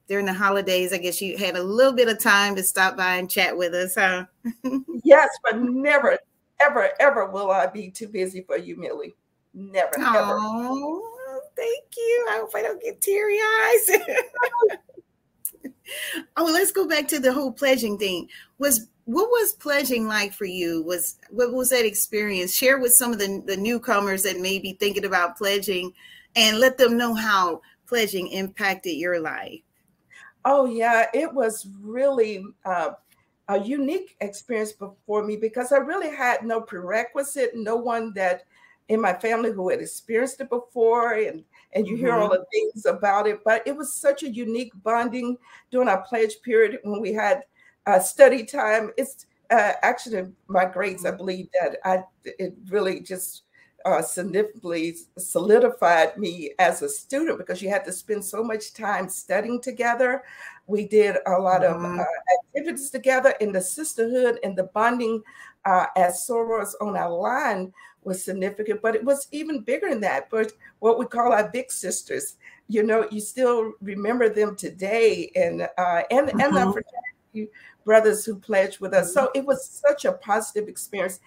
during 0.08 0.26
the 0.26 0.34
holidays, 0.34 0.92
I 0.92 0.99
guess 0.99 1.20
you 1.20 1.37
had 1.37 1.56
a 1.56 1.62
little 1.62 1.92
bit 1.92 2.08
of 2.08 2.18
time 2.18 2.54
to 2.56 2.62
stop 2.62 2.96
by 2.96 3.16
and 3.16 3.30
chat 3.30 3.56
with 3.56 3.75
us, 3.75 3.94
huh? 3.94 4.26
yes, 5.04 5.28
but 5.42 5.58
never, 5.58 6.18
ever, 6.61 6.90
ever 7.00 7.26
will 7.30 7.50
I 7.50 7.66
be 7.66 7.90
too 7.90 8.08
busy 8.08 8.42
for 8.42 8.58
you, 8.58 8.76
Millie. 8.76 9.14
Never, 9.54 9.92
Oh, 9.99 11.40
thank 11.56 11.84
you. 11.96 12.26
I 12.30 12.38
hope 12.38 12.50
I 12.54 12.62
don't 12.62 12.82
get 12.82 13.00
teary 13.00 13.38
eyes. 13.38 13.90
oh, 16.37 16.44
let's 16.44 16.73
go 16.73 16.87
back 16.88 17.08
to 17.08 17.20
the 17.20 17.32
whole 17.32 17.52
pledging 17.52 17.96
thing. 17.99 18.28
Was 18.58 18.88
what 19.04 19.28
was 19.28 19.52
pledging 19.52 20.08
like 20.08 20.32
for 20.32 20.46
you? 20.46 20.82
Was 20.82 21.18
what 21.30 21.52
was 21.52 21.70
that 21.70 21.87
experience? 21.87 22.54
Share 22.54 22.78
with 22.78 22.92
some 22.92 23.12
of 23.12 23.18
the, 23.18 23.42
the 23.46 23.56
newcomers 23.56 24.23
that 24.25 24.40
may 24.40 24.58
be 24.58 24.76
thinking 24.80 25.04
about 25.04 25.37
pledging 25.37 25.92
and 26.37 26.58
let 26.58 26.78
them 26.78 26.96
know 26.96 27.14
how 27.14 27.61
pledging 27.87 28.28
impacted 28.28 28.96
your 28.96 29.20
life. 29.20 29.61
Oh 30.44 30.66
yeah, 30.66 31.06
it 31.14 31.32
was 31.32 31.66
really 31.80 32.44
uh, 32.64 32.90
a 33.48 33.60
unique 33.60 34.16
experience 34.20 34.72
for 35.06 35.24
me 35.24 35.36
because 35.36 35.72
I 35.72 35.78
really 35.78 36.14
had 36.14 36.44
no 36.44 36.60
prerequisite, 36.60 37.52
no 37.54 37.76
one 37.76 38.12
that 38.14 38.44
in 38.88 39.00
my 39.00 39.12
family 39.14 39.50
who 39.50 39.70
had 39.70 39.80
experienced 39.80 40.40
it 40.40 40.50
before 40.50 41.14
and 41.14 41.42
and 41.72 41.86
you 41.86 41.96
hear 41.96 42.10
mm-hmm. 42.10 42.22
all 42.22 42.28
the 42.28 42.44
things 42.52 42.86
about 42.86 43.26
it 43.26 43.40
but 43.44 43.62
it 43.66 43.74
was 43.74 43.94
such 43.94 44.22
a 44.22 44.30
unique 44.30 44.72
bonding 44.82 45.36
during 45.70 45.88
our 45.88 46.02
pledge 46.02 46.40
period 46.42 46.78
when 46.82 47.00
we 47.00 47.12
had 47.12 47.42
uh, 47.86 47.98
study 47.98 48.44
time 48.44 48.90
it's 48.98 49.26
uh, 49.50 49.72
actually 49.82 50.30
my 50.48 50.64
grades 50.64 51.06
i 51.06 51.10
believe 51.10 51.48
that 51.58 51.78
i 51.84 52.02
it 52.24 52.54
really 52.68 53.00
just 53.00 53.43
uh, 53.84 54.02
significantly 54.02 54.96
solidified 55.18 56.16
me 56.16 56.52
as 56.58 56.82
a 56.82 56.88
student 56.88 57.38
because 57.38 57.60
you 57.60 57.68
had 57.68 57.84
to 57.84 57.92
spend 57.92 58.24
so 58.24 58.42
much 58.42 58.72
time 58.72 59.08
studying 59.08 59.60
together. 59.60 60.22
We 60.66 60.88
did 60.88 61.16
a 61.26 61.32
lot 61.32 61.62
mm-hmm. 61.62 61.84
of 61.84 62.00
uh, 62.00 62.04
activities 62.56 62.90
together 62.90 63.34
in 63.40 63.52
the 63.52 63.60
sisterhood 63.60 64.38
and 64.42 64.56
the 64.56 64.64
bonding 64.64 65.22
uh, 65.64 65.86
as 65.96 66.26
sorors 66.28 66.72
on 66.80 66.96
our 66.96 67.10
line 67.10 67.72
was 68.04 68.24
significant, 68.24 68.82
but 68.82 68.94
it 68.94 69.04
was 69.04 69.28
even 69.32 69.60
bigger 69.60 69.88
than 69.88 70.00
that. 70.00 70.28
But 70.30 70.52
what 70.80 70.98
we 70.98 71.06
call 71.06 71.32
our 71.32 71.48
big 71.48 71.72
sisters, 71.72 72.36
you 72.68 72.82
know, 72.82 73.08
you 73.10 73.20
still 73.20 73.72
remember 73.80 74.28
them 74.28 74.56
today, 74.56 75.30
and 75.34 75.62
uh, 75.62 76.02
and 76.10 76.28
mm-hmm. 76.28 76.40
and 76.40 76.56
the 76.56 76.72
fraternity 76.72 77.52
brothers 77.84 78.24
who 78.24 78.36
pledged 78.36 78.80
with 78.80 78.94
us. 78.94 79.12
So 79.12 79.30
it 79.34 79.44
was 79.44 79.68
such 79.68 80.04
a 80.04 80.12
positive 80.12 80.68
experience. 80.68 81.20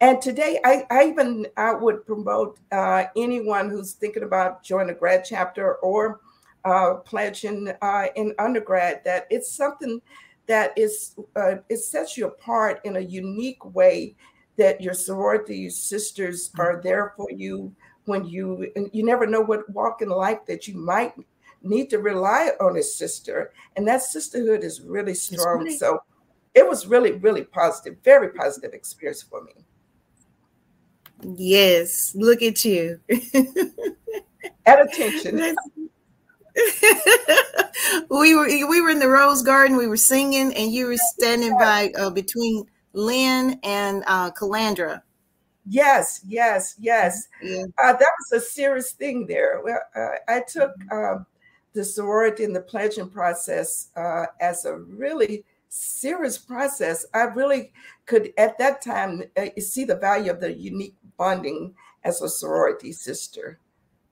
And 0.00 0.22
today, 0.22 0.60
I, 0.64 0.86
I 0.90 1.06
even 1.08 1.46
I 1.56 1.74
would 1.74 2.06
promote 2.06 2.58
uh, 2.70 3.04
anyone 3.16 3.68
who's 3.68 3.94
thinking 3.94 4.22
about 4.22 4.62
joining 4.62 4.94
a 4.94 4.98
grad 4.98 5.24
chapter 5.24 5.74
or 5.76 6.20
uh, 6.64 6.94
pledging 7.04 7.72
uh, 7.82 8.06
in 8.14 8.34
undergrad 8.38 9.02
that 9.04 9.26
it's 9.30 9.50
something 9.50 10.00
that 10.46 10.72
is 10.76 11.16
uh, 11.36 11.56
it 11.68 11.78
sets 11.78 12.16
you 12.16 12.26
apart 12.26 12.80
in 12.84 12.96
a 12.96 13.00
unique 13.00 13.64
way 13.74 14.14
that 14.56 14.80
your 14.80 14.94
sorority 14.94 15.68
sisters 15.68 16.50
are 16.58 16.74
mm-hmm. 16.74 16.86
there 16.86 17.12
for 17.16 17.28
you 17.32 17.74
when 18.04 18.24
you 18.24 18.70
and 18.76 18.90
you 18.92 19.04
never 19.04 19.26
know 19.26 19.40
what 19.40 19.68
walk 19.70 20.00
in 20.00 20.08
life 20.08 20.46
that 20.46 20.68
you 20.68 20.74
might 20.74 21.12
need 21.62 21.90
to 21.90 21.98
rely 21.98 22.52
on 22.60 22.76
a 22.76 22.82
sister. 22.82 23.52
And 23.76 23.86
that 23.88 24.02
sisterhood 24.02 24.62
is 24.62 24.80
really 24.80 25.14
strong. 25.14 25.64
really- 25.64 25.76
so 25.76 25.98
it 26.54 26.66
was 26.66 26.86
really 26.86 27.12
really 27.12 27.44
positive 27.44 27.98
very 28.02 28.30
positive 28.30 28.72
experience 28.72 29.22
for 29.22 29.44
me 29.44 29.52
Yes, 31.22 32.14
look 32.14 32.42
at 32.42 32.64
you. 32.64 33.00
At 34.66 34.82
attention. 34.82 35.56
we 38.10 38.34
were 38.34 38.46
we 38.46 38.80
were 38.80 38.90
in 38.90 38.98
the 38.98 39.08
rose 39.08 39.42
garden. 39.42 39.76
We 39.76 39.86
were 39.86 39.96
singing, 39.96 40.52
and 40.54 40.72
you 40.72 40.86
were 40.86 40.96
standing 40.96 41.56
by 41.56 41.92
uh, 41.98 42.10
between 42.10 42.66
Lynn 42.92 43.58
and 43.62 44.02
uh, 44.06 44.30
Calandra. 44.32 45.02
Yes, 45.68 46.20
yes, 46.26 46.74
yes. 46.78 47.28
Yeah. 47.42 47.64
Uh, 47.82 47.92
that 47.92 48.00
was 48.00 48.32
a 48.32 48.40
serious 48.40 48.92
thing 48.92 49.26
there. 49.26 49.60
Well, 49.62 49.80
uh, 49.94 50.16
I 50.26 50.40
took 50.40 50.72
uh, 50.90 51.16
the 51.74 51.84
sorority 51.84 52.44
and 52.44 52.56
the 52.56 52.62
pledging 52.62 53.10
process 53.10 53.88
uh, 53.94 54.26
as 54.40 54.64
a 54.64 54.78
really 54.78 55.44
serious 55.68 56.38
process. 56.38 57.06
I 57.14 57.22
really 57.22 57.72
could, 58.06 58.32
at 58.38 58.58
that 58.58 58.82
time, 58.82 59.22
uh, 59.36 59.46
see 59.58 59.84
the 59.84 59.96
value 59.96 60.30
of 60.30 60.40
the 60.40 60.52
unique 60.52 60.96
bonding 61.16 61.74
as 62.04 62.22
a 62.22 62.28
sorority 62.28 62.92
sister. 62.92 63.58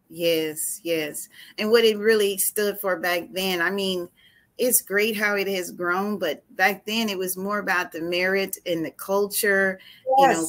Yes, 0.08 0.80
yes. 0.84 1.28
And 1.58 1.70
what 1.70 1.84
it 1.84 1.98
really 1.98 2.38
stood 2.38 2.78
for 2.78 2.96
back 2.98 3.28
then, 3.32 3.60
I 3.60 3.70
mean, 3.70 4.08
it's 4.58 4.80
great 4.80 5.16
how 5.16 5.34
it 5.34 5.48
has 5.48 5.70
grown, 5.70 6.18
but 6.18 6.42
back 6.56 6.86
then 6.86 7.08
it 7.08 7.18
was 7.18 7.36
more 7.36 7.58
about 7.58 7.92
the 7.92 8.00
merit 8.00 8.56
and 8.66 8.84
the 8.84 8.90
culture, 8.92 9.78
yes. 10.18 10.18
you 10.18 10.28
know, 10.28 10.48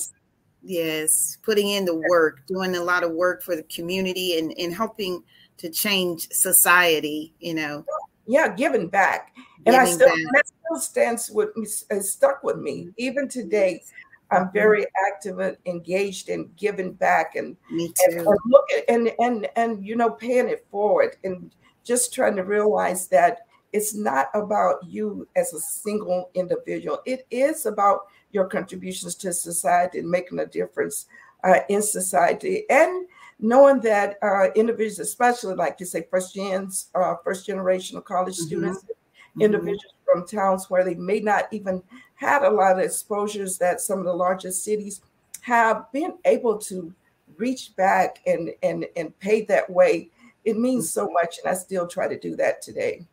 yes, 0.63 1.37
putting 1.41 1.69
in 1.69 1.85
the 1.85 1.95
work, 2.09 2.45
doing 2.47 2.75
a 2.75 2.83
lot 2.83 3.03
of 3.03 3.11
work 3.11 3.43
for 3.43 3.55
the 3.55 3.63
community 3.63 4.37
and, 4.37 4.53
and 4.57 4.73
helping 4.73 5.23
to 5.57 5.69
change 5.69 6.29
society, 6.29 7.33
you 7.39 7.53
know. 7.53 7.83
Yeah, 8.27 8.53
giving 8.53 8.87
back. 8.87 9.33
And 9.65 9.75
giving 9.75 9.79
I 9.79 9.85
still 9.85 10.07
back. 10.07 10.17
that 10.33 10.47
still 10.47 10.79
stands 10.79 11.31
with 11.31 11.55
me, 11.55 11.65
stuck 11.65 12.43
with 12.43 12.57
me. 12.57 12.89
Even 12.97 13.27
today, 13.27 13.83
I'm 14.29 14.51
very 14.51 14.85
active 15.07 15.39
and 15.39 15.57
engaged 15.65 16.29
in 16.29 16.49
giving 16.57 16.93
back 16.93 17.35
and, 17.35 17.55
Me 17.71 17.87
too. 17.87 18.17
and, 18.17 18.27
and 18.27 18.37
look 18.45 18.65
at, 18.77 18.83
and 18.89 19.11
and 19.19 19.47
and 19.55 19.85
you 19.85 19.95
know 19.95 20.09
paying 20.09 20.49
it 20.49 20.65
forward 20.69 21.15
and 21.23 21.51
just 21.83 22.13
trying 22.13 22.35
to 22.35 22.43
realize 22.43 23.07
that 23.07 23.39
it's 23.73 23.95
not 23.95 24.27
about 24.33 24.75
you 24.85 25.27
as 25.35 25.53
a 25.53 25.59
single 25.59 26.29
individual. 26.33 27.01
It 27.05 27.25
is 27.31 27.65
about 27.65 28.01
your 28.31 28.45
contributions 28.45 29.15
to 29.15 29.33
society 29.33 29.99
and 29.99 30.09
making 30.09 30.39
a 30.39 30.45
difference 30.45 31.05
uh, 31.43 31.59
in 31.69 31.81
society 31.81 32.63
and 32.69 33.07
knowing 33.39 33.79
that 33.81 34.17
uh, 34.21 34.51
individuals, 34.55 34.99
especially 34.99 35.55
like 35.55 35.77
you 35.79 35.85
say, 35.85 36.05
first 36.09 36.33
gens, 36.33 36.89
uh, 36.95 37.15
first 37.23 37.45
generation 37.45 37.97
of 37.97 38.05
college 38.05 38.35
mm-hmm. 38.35 38.47
students, 38.47 38.83
mm-hmm. 38.83 39.41
individuals 39.41 39.93
from 40.11 40.27
towns 40.27 40.69
where 40.69 40.83
they 40.83 40.95
may 40.95 41.19
not 41.19 41.45
even 41.51 41.81
had 42.15 42.43
a 42.43 42.49
lot 42.49 42.73
of 42.73 42.79
exposures 42.79 43.57
that 43.57 43.81
some 43.81 43.99
of 43.99 44.05
the 44.05 44.13
largest 44.13 44.63
cities 44.63 45.01
have 45.41 45.91
been 45.91 46.13
able 46.25 46.57
to 46.57 46.93
reach 47.37 47.75
back 47.75 48.19
and 48.25 48.51
and 48.63 48.85
and 48.95 49.17
pay 49.19 49.43
that 49.43 49.69
way 49.69 50.09
it 50.45 50.57
means 50.57 50.91
so 50.91 51.09
much 51.11 51.37
and 51.39 51.51
i 51.51 51.53
still 51.53 51.87
try 51.87 52.07
to 52.07 52.19
do 52.19 52.35
that 52.35 52.61
today 52.61 53.05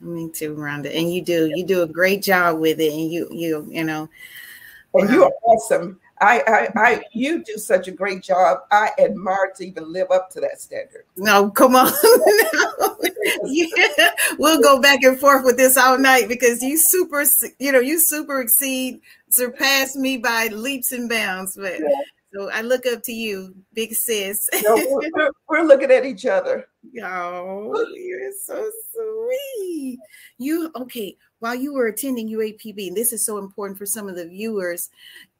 me 0.00 0.30
too 0.30 0.54
rhonda 0.54 0.94
and 0.96 1.12
you 1.12 1.22
do 1.22 1.50
you 1.54 1.64
do 1.64 1.82
a 1.82 1.86
great 1.86 2.22
job 2.22 2.58
with 2.58 2.80
it 2.80 2.92
and 2.92 3.12
you 3.12 3.28
you 3.30 3.66
you 3.70 3.84
know 3.84 4.08
and 4.94 5.10
you 5.10 5.24
are 5.24 5.32
awesome 5.44 6.00
I, 6.20 6.42
I, 6.46 6.68
I, 6.76 6.94
mm-hmm. 6.96 7.00
you 7.12 7.44
do 7.44 7.56
such 7.56 7.88
a 7.88 7.92
great 7.92 8.22
job. 8.22 8.58
I 8.70 8.90
admire 8.98 9.52
to 9.56 9.66
even 9.66 9.90
live 9.90 10.10
up 10.10 10.30
to 10.30 10.40
that 10.40 10.60
standard. 10.60 11.04
No, 11.16 11.50
come 11.50 11.74
on. 11.74 11.90
yeah, 13.44 14.10
we'll 14.38 14.60
go 14.60 14.80
back 14.80 15.02
and 15.02 15.18
forth 15.18 15.44
with 15.44 15.56
this 15.56 15.76
all 15.76 15.98
night 15.98 16.28
because 16.28 16.62
you 16.62 16.76
super, 16.76 17.24
you 17.58 17.72
know, 17.72 17.80
you 17.80 17.98
super 17.98 18.40
exceed, 18.40 19.00
surpass 19.30 19.96
me 19.96 20.18
by 20.18 20.48
leaps 20.48 20.92
and 20.92 21.08
bounds. 21.08 21.56
But 21.56 21.80
yeah. 21.80 21.88
so 22.34 22.50
I 22.50 22.60
look 22.60 22.84
up 22.86 23.02
to 23.04 23.12
you, 23.12 23.54
big 23.72 23.94
sis. 23.94 24.48
no, 24.62 24.76
we're, 25.14 25.30
we're, 25.48 25.62
looking 25.62 25.90
at 25.90 26.04
each 26.04 26.26
other. 26.26 26.66
Oh, 27.04 27.86
you're 27.94 28.32
so 28.42 28.70
sweet. 28.92 29.98
You 30.38 30.72
okay? 30.74 31.14
While 31.40 31.54
you 31.54 31.74
were 31.74 31.88
attending 31.88 32.30
UAPB, 32.30 32.88
and 32.88 32.96
this 32.96 33.12
is 33.12 33.24
so 33.24 33.36
important 33.36 33.78
for 33.78 33.84
some 33.84 34.08
of 34.08 34.16
the 34.16 34.26
viewers, 34.26 34.88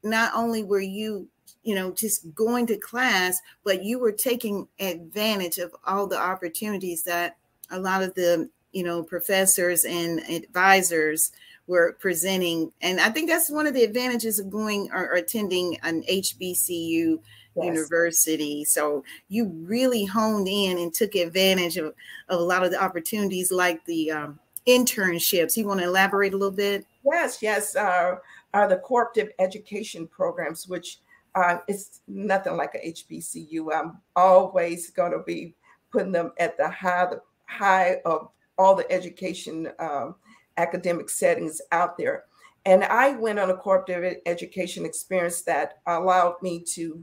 not 0.03 0.33
only 0.35 0.63
were 0.63 0.81
you 0.81 1.29
you 1.63 1.75
know 1.75 1.93
just 1.93 2.35
going 2.35 2.67
to 2.67 2.77
class 2.77 3.41
but 3.65 3.85
you 3.85 3.99
were 3.99 4.13
taking 4.13 4.67
advantage 4.79 5.59
of 5.59 5.75
all 5.87 6.07
the 6.07 6.19
opportunities 6.19 7.03
that 7.03 7.37
a 7.71 7.79
lot 7.79 8.03
of 8.03 8.15
the 8.15 8.49
you 8.73 8.83
know 8.83 9.03
professors 9.03 9.85
and 9.85 10.21
advisors 10.29 11.33
were 11.67 11.97
presenting. 12.01 12.73
And 12.81 13.01
i 13.01 13.11
think 13.11 13.29
that's 13.29 13.51
one 13.51 13.67
of 13.67 13.75
the 13.75 13.85
advantages 13.85 14.39
of 14.39 14.51
going 14.51 14.91
or, 14.93 15.11
or 15.11 15.15
attending 15.15 15.79
an 15.83 16.03
hbcu 16.03 17.19
yes. 17.57 17.65
university. 17.65 18.65
So 18.65 19.05
you 19.29 19.47
really 19.47 20.05
honed 20.05 20.49
in 20.49 20.79
and 20.79 20.93
took 20.93 21.15
advantage 21.15 21.77
of, 21.77 21.95
of 22.29 22.41
a 22.41 22.43
lot 22.43 22.65
of 22.65 22.71
the 22.71 22.83
opportunities 22.83 23.53
like 23.53 23.85
the 23.85 24.11
um, 24.11 24.39
internships. 24.67 25.57
You 25.57 25.67
want 25.67 25.81
to 25.81 25.87
elaborate 25.87 26.33
a 26.33 26.37
little 26.37 26.55
bit? 26.55 26.87
Yes 27.05 27.39
yes 27.41 27.77
uh, 27.77 28.17
are 28.55 28.69
the 28.69 28.79
cooperative 28.79 29.33
education 29.39 30.07
programs, 30.07 30.67
which 30.69 30.99
uh, 31.35 31.59
it's 31.69 32.01
nothing 32.09 32.57
like 32.57 32.75
a 32.75 32.93
HBCU. 32.93 33.69
I'm 33.75 33.99
always 34.17 34.91
going 34.91 35.13
to 35.13 35.23
be 35.25 35.55
putting 35.93 36.13
them 36.13 36.33
at 36.39 36.57
the 36.57 36.69
high, 36.69 37.07
the 37.07 37.21
high 37.47 38.01
of 38.05 38.29
all 38.59 38.75
the 38.75 38.91
education 38.91 39.71
um, 39.79 40.17
academic 40.57 41.09
settings 41.09 41.61
out 41.73 41.97
there. 41.97 42.25
And 42.67 42.85
I 42.85 43.13
went 43.13 43.39
on 43.39 43.51
a 43.51 43.57
cooperative 43.57 44.21
education 44.27 44.85
experience 44.85 45.43
that 45.43 45.79
allowed 45.87 46.35
me 46.43 46.61
to 46.75 47.03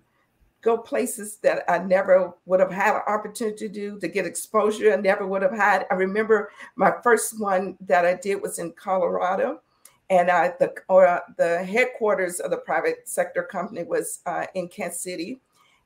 go 0.61 0.77
places 0.77 1.37
that 1.37 1.63
I 1.69 1.79
never 1.79 2.33
would 2.45 2.59
have 2.59 2.71
had 2.71 2.95
an 2.95 3.01
opportunity 3.07 3.67
to 3.67 3.73
do, 3.73 3.99
to 3.99 4.07
get 4.07 4.25
exposure 4.25 4.93
I 4.93 4.97
never 4.97 5.25
would 5.25 5.41
have 5.41 5.55
had. 5.55 5.85
I 5.89 5.95
remember 5.95 6.51
my 6.75 6.93
first 7.03 7.39
one 7.39 7.77
that 7.81 8.05
I 8.05 8.15
did 8.15 8.41
was 8.41 8.59
in 8.59 8.73
Colorado 8.73 9.61
and 10.09 10.29
uh, 10.29 10.51
the 10.59 10.73
or 10.87 11.21
the 11.37 11.63
headquarters 11.63 12.39
of 12.39 12.51
the 12.51 12.57
private 12.57 13.07
sector 13.07 13.43
company 13.43 13.83
was 13.83 14.21
uh, 14.25 14.45
in 14.53 14.67
Kansas 14.67 15.01
City, 15.01 15.39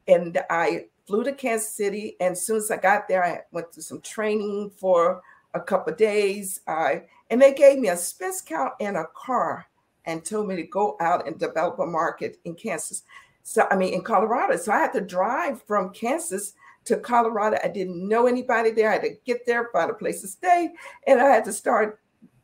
and 0.07 0.39
I 0.49 0.85
flew 1.07 1.23
to 1.23 1.33
Kansas 1.33 1.73
City. 1.75 2.15
And 2.19 2.33
as 2.33 2.45
soon 2.45 2.57
as 2.57 2.69
I 2.71 2.77
got 2.77 3.07
there, 3.07 3.23
I 3.23 3.41
went 3.51 3.73
through 3.73 3.83
some 3.83 4.01
training 4.01 4.71
for 4.77 5.21
a 5.53 5.59
couple 5.59 5.93
days, 5.95 6.61
uh, 6.67 6.95
and 7.29 7.41
they 7.41 7.53
gave 7.53 7.79
me 7.79 7.89
a 7.89 7.97
space 7.97 8.41
count 8.41 8.73
and 8.79 8.95
a 8.95 9.05
car, 9.15 9.65
and 10.05 10.23
told 10.23 10.47
me 10.47 10.55
to 10.55 10.63
go 10.63 10.97
out 10.99 11.27
and 11.27 11.39
develop 11.39 11.79
a 11.79 11.85
market 11.85 12.37
in 12.45 12.55
Kansas. 12.55 13.03
So 13.43 13.67
I 13.71 13.75
mean, 13.75 13.93
in 13.93 14.03
Colorado. 14.03 14.57
So 14.57 14.71
I 14.71 14.79
had 14.79 14.93
to 14.93 15.01
drive 15.01 15.63
from 15.63 15.93
Kansas 15.93 16.53
to 16.85 16.97
Colorado. 16.97 17.57
I 17.63 17.69
didn't 17.69 18.07
know 18.07 18.27
anybody 18.27 18.71
there. 18.71 18.89
I 18.89 18.93
had 18.93 19.03
to 19.03 19.17
get 19.25 19.45
there, 19.45 19.69
find 19.71 19.89
a 19.89 19.95
place 19.95 20.21
to 20.21 20.27
stay, 20.27 20.69
and 21.07 21.19
I 21.19 21.25
had 21.25 21.45
to 21.45 21.53
start 21.53 22.00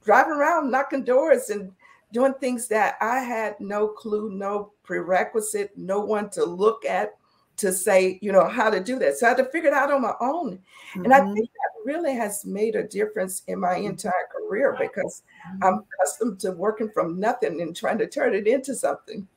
driving 0.08 0.36
around 0.36 0.72
knocking 0.72 1.04
doors 1.04 1.50
and 1.50 1.70
doing 2.14 2.34
things 2.36 2.70
that 2.70 2.96
I 3.02 3.20
had 3.20 3.60
no 3.60 3.90
clue, 3.90 4.32
no 4.32 4.72
prerequisite, 4.84 5.78
no 5.78 6.00
one 6.00 6.30
to 6.30 6.46
look 6.46 6.86
at 6.86 7.18
to 7.58 7.74
say, 7.74 8.18
you 8.22 8.32
know, 8.32 8.48
how 8.48 8.70
to 8.70 8.80
do 8.80 8.98
that. 9.00 9.18
So 9.18 9.26
I 9.26 9.30
had 9.30 9.38
to 9.40 9.50
figure 9.52 9.70
it 9.70 9.74
out 9.74 9.92
on 9.92 10.02
my 10.02 10.14
own. 10.22 10.60
Mm-hmm. 10.94 11.04
And 11.04 11.14
I 11.14 11.20
mm-hmm. 11.20 11.34
think 11.34 11.50
that 11.50 11.92
really 11.92 12.16
has 12.16 12.46
made 12.46 12.76
a 12.76 12.88
difference 12.88 13.44
in 13.48 13.60
my 13.60 13.76
entire 13.76 14.30
career 14.32 14.78
because 14.80 15.24
I'm 15.62 15.84
accustomed 16.00 16.40
to 16.42 16.52
working 16.52 16.90
from 16.94 17.20
nothing 17.20 17.60
and 17.62 17.76
trying 17.76 17.98
to 17.98 18.08
turn 18.08 18.34
it 18.34 18.48
into 18.48 18.76
something. 18.76 19.28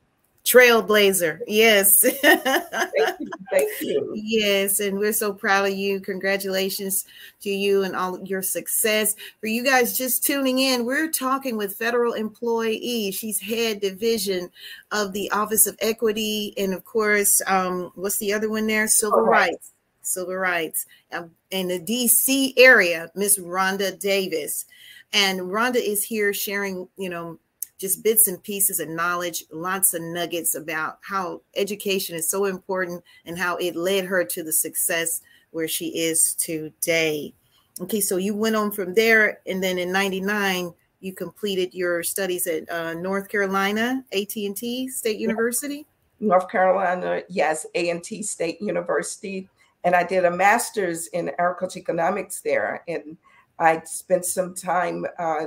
Trailblazer. 0.44 1.40
Yes. 1.46 2.00
thank, 2.00 3.20
you, 3.20 3.30
thank 3.50 3.70
you. 3.80 4.12
Yes. 4.14 4.80
And 4.80 4.98
we're 4.98 5.12
so 5.12 5.32
proud 5.32 5.68
of 5.68 5.74
you. 5.74 6.00
Congratulations 6.00 7.04
to 7.42 7.50
you 7.50 7.82
and 7.82 7.94
all 7.94 8.20
your 8.24 8.42
success. 8.42 9.14
For 9.40 9.46
you 9.46 9.62
guys 9.62 9.96
just 9.96 10.24
tuning 10.24 10.58
in, 10.58 10.86
we're 10.86 11.10
talking 11.10 11.56
with 11.56 11.76
federal 11.76 12.14
employee. 12.14 13.10
She's 13.10 13.40
head 13.40 13.80
division 13.80 14.50
of 14.90 15.12
the 15.12 15.30
Office 15.30 15.66
of 15.66 15.76
Equity. 15.80 16.54
And 16.56 16.72
of 16.72 16.84
course, 16.84 17.40
um, 17.46 17.92
what's 17.94 18.18
the 18.18 18.32
other 18.32 18.48
one 18.48 18.66
there? 18.66 18.88
Civil 18.88 19.20
rights. 19.20 19.50
rights. 19.50 19.72
Civil 20.02 20.36
rights. 20.36 20.86
Um, 21.12 21.32
in 21.50 21.68
the 21.68 21.80
DC 21.80 22.54
area, 22.56 23.10
Miss 23.14 23.38
Rhonda 23.38 23.98
Davis. 23.98 24.64
And 25.12 25.40
Rhonda 25.40 25.76
is 25.76 26.04
here 26.04 26.32
sharing, 26.32 26.88
you 26.96 27.10
know, 27.10 27.38
just 27.80 28.04
bits 28.04 28.28
and 28.28 28.42
pieces 28.42 28.78
of 28.78 28.90
knowledge, 28.90 29.44
lots 29.50 29.94
of 29.94 30.02
nuggets 30.02 30.54
about 30.54 30.98
how 31.00 31.40
education 31.56 32.14
is 32.14 32.28
so 32.28 32.44
important 32.44 33.02
and 33.24 33.38
how 33.38 33.56
it 33.56 33.74
led 33.74 34.04
her 34.04 34.22
to 34.22 34.42
the 34.42 34.52
success 34.52 35.22
where 35.50 35.66
she 35.66 35.86
is 35.98 36.34
today. 36.34 37.32
Okay, 37.80 38.02
so 38.02 38.18
you 38.18 38.36
went 38.36 38.54
on 38.54 38.70
from 38.70 38.92
there, 38.92 39.40
and 39.46 39.62
then 39.62 39.78
in 39.78 39.90
'99 39.90 40.74
you 41.00 41.14
completed 41.14 41.72
your 41.72 42.02
studies 42.02 42.46
at 42.46 42.70
uh, 42.70 42.92
North 42.92 43.30
Carolina 43.30 44.04
AT&T 44.12 44.88
State 44.88 45.18
University. 45.18 45.86
North 46.20 46.50
Carolina, 46.50 47.22
yes, 47.30 47.64
A&T 47.74 48.22
State 48.22 48.60
University, 48.60 49.48
and 49.84 49.94
I 49.94 50.04
did 50.04 50.26
a 50.26 50.30
master's 50.30 51.06
in 51.08 51.30
agricultural 51.38 51.80
economics 51.80 52.42
there, 52.42 52.84
and 52.86 53.16
I 53.58 53.80
spent 53.86 54.26
some 54.26 54.54
time 54.54 55.06
uh, 55.18 55.46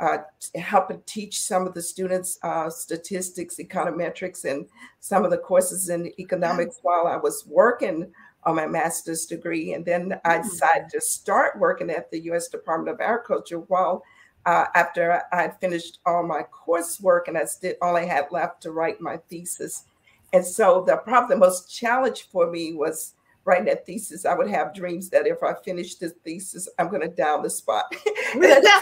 uh, 0.00 0.18
helping 0.54 1.02
teach 1.06 1.40
some 1.40 1.66
of 1.66 1.74
the 1.74 1.82
students 1.82 2.38
uh, 2.42 2.70
statistics, 2.70 3.56
econometrics, 3.58 4.44
and 4.44 4.66
some 5.00 5.24
of 5.24 5.30
the 5.30 5.38
courses 5.38 5.90
in 5.90 6.12
economics 6.18 6.78
while 6.82 7.06
I 7.06 7.16
was 7.16 7.44
working 7.46 8.10
on 8.44 8.56
my 8.56 8.66
master's 8.66 9.26
degree. 9.26 9.74
And 9.74 9.84
then 9.84 10.18
I 10.24 10.38
hmm. 10.38 10.48
decided 10.48 10.88
to 10.90 11.00
start 11.00 11.58
working 11.58 11.90
at 11.90 12.10
the 12.10 12.20
U.S. 12.24 12.48
Department 12.48 12.94
of 12.94 13.00
Agriculture 13.00 13.60
while 13.60 14.02
uh, 14.46 14.64
after 14.74 15.22
I 15.32 15.42
had 15.42 15.60
finished 15.60 15.98
all 16.06 16.26
my 16.26 16.42
coursework 16.44 17.28
and 17.28 17.36
I 17.36 17.44
still 17.44 17.74
only 17.82 18.06
had 18.06 18.26
left 18.30 18.62
to 18.62 18.72
write 18.72 19.00
my 19.00 19.18
thesis. 19.28 19.84
And 20.32 20.46
so 20.46 20.82
the 20.86 20.96
probably 20.96 21.34
the 21.34 21.40
most 21.40 21.70
challenge 21.74 22.28
for 22.32 22.50
me 22.50 22.72
was 22.72 23.14
writing 23.44 23.66
that 23.66 23.86
thesis. 23.86 24.24
I 24.24 24.34
would 24.34 24.48
have 24.48 24.74
dreams 24.74 25.08
that 25.10 25.26
if 25.26 25.42
I 25.42 25.54
finish 25.64 25.96
this 25.96 26.12
thesis, 26.24 26.68
I'm 26.78 26.88
going 26.88 27.02
to 27.02 27.08
down 27.08 27.42
the 27.42 27.50
spot. 27.50 27.84
it 27.92 28.72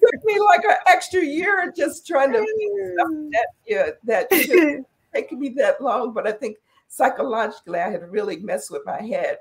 took 0.00 0.24
me 0.24 0.40
like 0.40 0.64
an 0.64 0.76
extra 0.86 1.24
year 1.24 1.72
just 1.76 2.06
trying 2.06 2.32
to 2.32 2.38
that 2.38 3.46
yeah 3.66 3.90
that 4.04 4.30
taking 5.14 5.38
me 5.38 5.50
that 5.50 5.80
long. 5.80 6.12
But 6.12 6.26
I 6.26 6.32
think 6.32 6.56
psychologically 6.88 7.78
I 7.78 7.90
had 7.90 8.10
really 8.10 8.36
messed 8.36 8.70
with 8.70 8.82
my 8.86 9.00
head. 9.00 9.38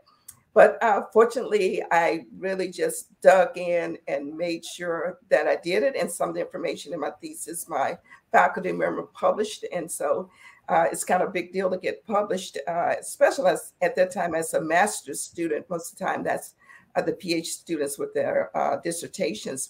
But 0.54 0.82
uh, 0.82 1.04
fortunately, 1.14 1.84
I 1.92 2.26
really 2.36 2.70
just 2.70 3.10
dug 3.22 3.56
in 3.60 3.96
and 4.08 4.36
made 4.36 4.66
sure 4.66 5.20
that 5.30 5.46
I 5.46 5.58
did 5.58 5.84
it. 5.84 5.96
And 5.96 6.12
some 6.12 6.30
of 6.30 6.36
the 6.36 6.42
information 6.42 6.94
in 6.94 7.00
my 7.00 7.12
thesis, 7.22 7.70
my 7.70 7.96
faculty 8.32 8.72
member 8.72 9.04
published. 9.04 9.66
And 9.72 9.90
so 9.90 10.32
uh, 10.70 10.86
it's 10.92 11.04
kind 11.04 11.24
of 11.24 11.30
a 11.30 11.32
big 11.32 11.54
deal 11.54 11.70
to 11.70 11.78
get 11.78 12.06
published, 12.06 12.58
uh, 12.68 12.96
especially 13.00 13.52
as, 13.52 13.74
at 13.82 13.96
that 13.96 14.12
time 14.12 14.36
as 14.36 14.54
a 14.54 14.62
master's 14.62 15.22
student. 15.22 15.70
Most 15.70 15.94
of 15.94 15.98
the 15.98 16.06
time, 16.06 16.24
that's 16.24 16.56
uh, 16.96 17.02
the 17.02 17.14
PhD 17.14 17.46
students 17.46 17.98
with 17.98 18.14
their 18.14 18.56
uh, 18.56 18.78
dissertations. 18.84 19.70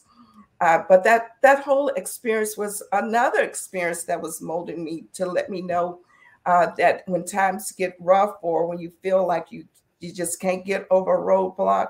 Uh, 0.60 0.80
but 0.90 1.04
that 1.04 1.36
that 1.44 1.64
whole 1.64 1.90
experience 1.90 2.58
was 2.58 2.82
another 2.92 3.44
experience 3.44 4.04
that 4.06 4.20
was 4.20 4.42
molding 4.42 4.84
me 4.84 5.06
to 5.14 5.26
let 5.26 5.52
me 5.52 5.62
know 5.62 6.00
uh, 6.48 6.68
that 6.78 7.04
when 7.06 7.24
times 7.24 7.72
get 7.72 7.96
rough 8.00 8.36
or 8.42 8.66
when 8.66 8.80
you 8.80 8.92
feel 9.04 9.28
like 9.28 9.52
you 9.52 9.66
you 10.00 10.12
just 10.12 10.40
can't 10.40 10.66
get 10.66 10.88
over 10.90 11.16
a 11.16 11.36
roadblock. 11.36 11.90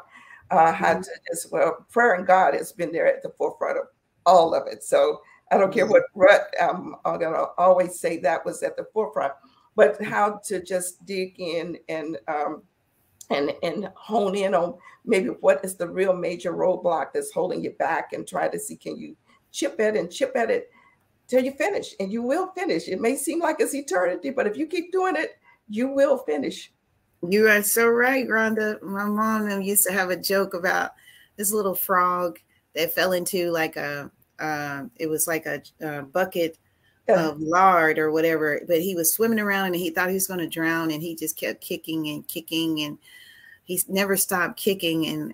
Uh, 0.49 0.71
how 0.71 0.93
mm-hmm. 0.93 1.01
to 1.01 1.09
just 1.29 1.51
well, 1.51 1.85
prayer 1.91 2.15
and 2.15 2.25
God 2.25 2.53
has 2.53 2.71
been 2.71 2.91
there 2.91 3.07
at 3.07 3.21
the 3.21 3.29
forefront 3.37 3.77
of 3.77 3.85
all 4.25 4.53
of 4.53 4.67
it. 4.67 4.83
So 4.83 5.21
I 5.51 5.57
don't 5.57 5.73
care 5.73 5.85
what 5.85 6.03
rut. 6.13 6.47
Um, 6.59 6.95
I'm 7.05 7.19
gonna 7.19 7.45
always 7.57 7.99
say 7.99 8.17
that 8.19 8.45
was 8.45 8.63
at 8.63 8.75
the 8.75 8.85
forefront, 8.93 9.33
but 9.75 10.01
how 10.03 10.41
to 10.45 10.61
just 10.61 11.05
dig 11.05 11.39
in 11.39 11.77
and 11.89 12.17
um, 12.27 12.63
and 13.29 13.53
and 13.63 13.89
hone 13.95 14.35
in 14.35 14.53
on 14.53 14.75
maybe 15.05 15.29
what 15.39 15.63
is 15.63 15.75
the 15.75 15.87
real 15.87 16.13
major 16.13 16.53
roadblock 16.53 17.07
that's 17.13 17.31
holding 17.31 17.63
you 17.63 17.71
back, 17.71 18.13
and 18.13 18.27
try 18.27 18.47
to 18.47 18.59
see 18.59 18.75
can 18.75 18.97
you 18.97 19.15
chip 19.51 19.79
at 19.79 19.95
it 19.95 19.99
and 19.99 20.11
chip 20.11 20.33
at 20.35 20.51
it 20.51 20.69
till 21.27 21.43
you 21.43 21.51
finish, 21.51 21.93
and 21.99 22.11
you 22.11 22.21
will 22.21 22.47
finish. 22.51 22.87
It 22.87 23.01
may 23.01 23.15
seem 23.15 23.39
like 23.39 23.57
it's 23.59 23.75
eternity, 23.75 24.29
but 24.29 24.47
if 24.47 24.57
you 24.57 24.67
keep 24.67 24.91
doing 24.91 25.15
it, 25.15 25.37
you 25.69 25.89
will 25.89 26.17
finish. 26.19 26.71
You 27.27 27.49
are 27.49 27.63
so 27.63 27.87
right, 27.87 28.27
Rhonda. 28.27 28.81
My 28.81 29.05
mom 29.05 29.61
used 29.61 29.85
to 29.87 29.93
have 29.93 30.09
a 30.09 30.15
joke 30.15 30.53
about 30.53 30.91
this 31.35 31.51
little 31.51 31.75
frog 31.75 32.39
that 32.75 32.93
fell 32.93 33.11
into 33.11 33.49
like 33.51 33.75
a, 33.75 34.11
uh, 34.39 34.83
it 34.97 35.07
was 35.07 35.27
like 35.27 35.45
a, 35.45 35.61
a 35.81 36.01
bucket 36.03 36.57
yeah. 37.07 37.27
of 37.27 37.41
lard 37.41 37.97
or 37.97 38.11
whatever, 38.11 38.61
but 38.67 38.81
he 38.81 38.95
was 38.95 39.13
swimming 39.13 39.39
around 39.39 39.67
and 39.67 39.75
he 39.75 39.89
thought 39.89 40.09
he 40.09 40.15
was 40.15 40.27
going 40.27 40.39
to 40.39 40.47
drown 40.47 40.91
and 40.91 41.01
he 41.01 41.15
just 41.15 41.37
kept 41.37 41.61
kicking 41.61 42.07
and 42.09 42.27
kicking 42.27 42.81
and 42.81 42.97
he 43.63 43.81
never 43.87 44.17
stopped 44.17 44.57
kicking. 44.57 45.07
And 45.07 45.33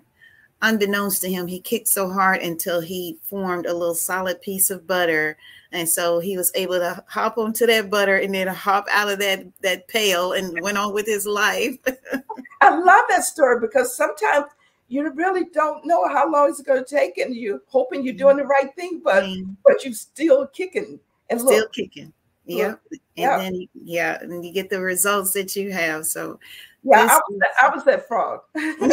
unbeknownst 0.62 1.22
to 1.22 1.30
him, 1.30 1.46
he 1.46 1.60
kicked 1.60 1.88
so 1.88 2.10
hard 2.10 2.40
until 2.42 2.80
he 2.80 3.18
formed 3.22 3.66
a 3.66 3.74
little 3.74 3.94
solid 3.94 4.40
piece 4.40 4.70
of 4.70 4.86
butter 4.86 5.36
and 5.74 5.88
so 5.88 6.20
he 6.20 6.36
was 6.36 6.52
able 6.54 6.78
to 6.78 7.02
hop 7.08 7.36
onto 7.36 7.66
that 7.66 7.90
butter 7.90 8.16
and 8.16 8.32
then 8.32 8.46
hop 8.46 8.86
out 8.92 9.10
of 9.10 9.18
that 9.18 9.44
that 9.62 9.88
pail 9.88 10.32
and 10.32 10.60
went 10.60 10.78
on 10.78 10.94
with 10.94 11.04
his 11.04 11.26
life. 11.26 11.76
I 12.60 12.70
love 12.70 13.04
that 13.08 13.24
story 13.24 13.60
because 13.60 13.94
sometimes 13.96 14.46
you 14.88 15.08
really 15.12 15.44
don't 15.52 15.86
know 15.86 16.08
how 16.08 16.28
long 16.30 16.48
it's 16.48 16.62
going 16.62 16.84
to 16.84 16.88
take, 16.88 17.18
and 17.18 17.34
you're 17.34 17.60
hoping 17.66 18.04
you're 18.04 18.14
doing 18.14 18.36
the 18.36 18.44
right 18.44 18.72
thing, 18.74 19.00
but 19.02 19.24
mm-hmm. 19.24 19.52
but 19.64 19.84
you're 19.84 19.94
still 19.94 20.46
kicking 20.48 21.00
and 21.30 21.40
still 21.40 21.60
look, 21.60 21.72
kicking. 21.72 22.12
Yeah, 22.46 22.74
and 22.90 23.00
yeah. 23.16 23.38
then 23.38 23.66
yeah, 23.74 24.18
and 24.20 24.44
you 24.44 24.52
get 24.52 24.70
the 24.70 24.80
results 24.80 25.32
that 25.32 25.56
you 25.56 25.72
have. 25.72 26.06
So 26.06 26.38
yeah, 26.82 27.00
I 27.00 27.04
was, 27.04 27.20
I 27.62 27.74
was 27.74 27.84
that 27.84 28.06
frog. 28.06 28.40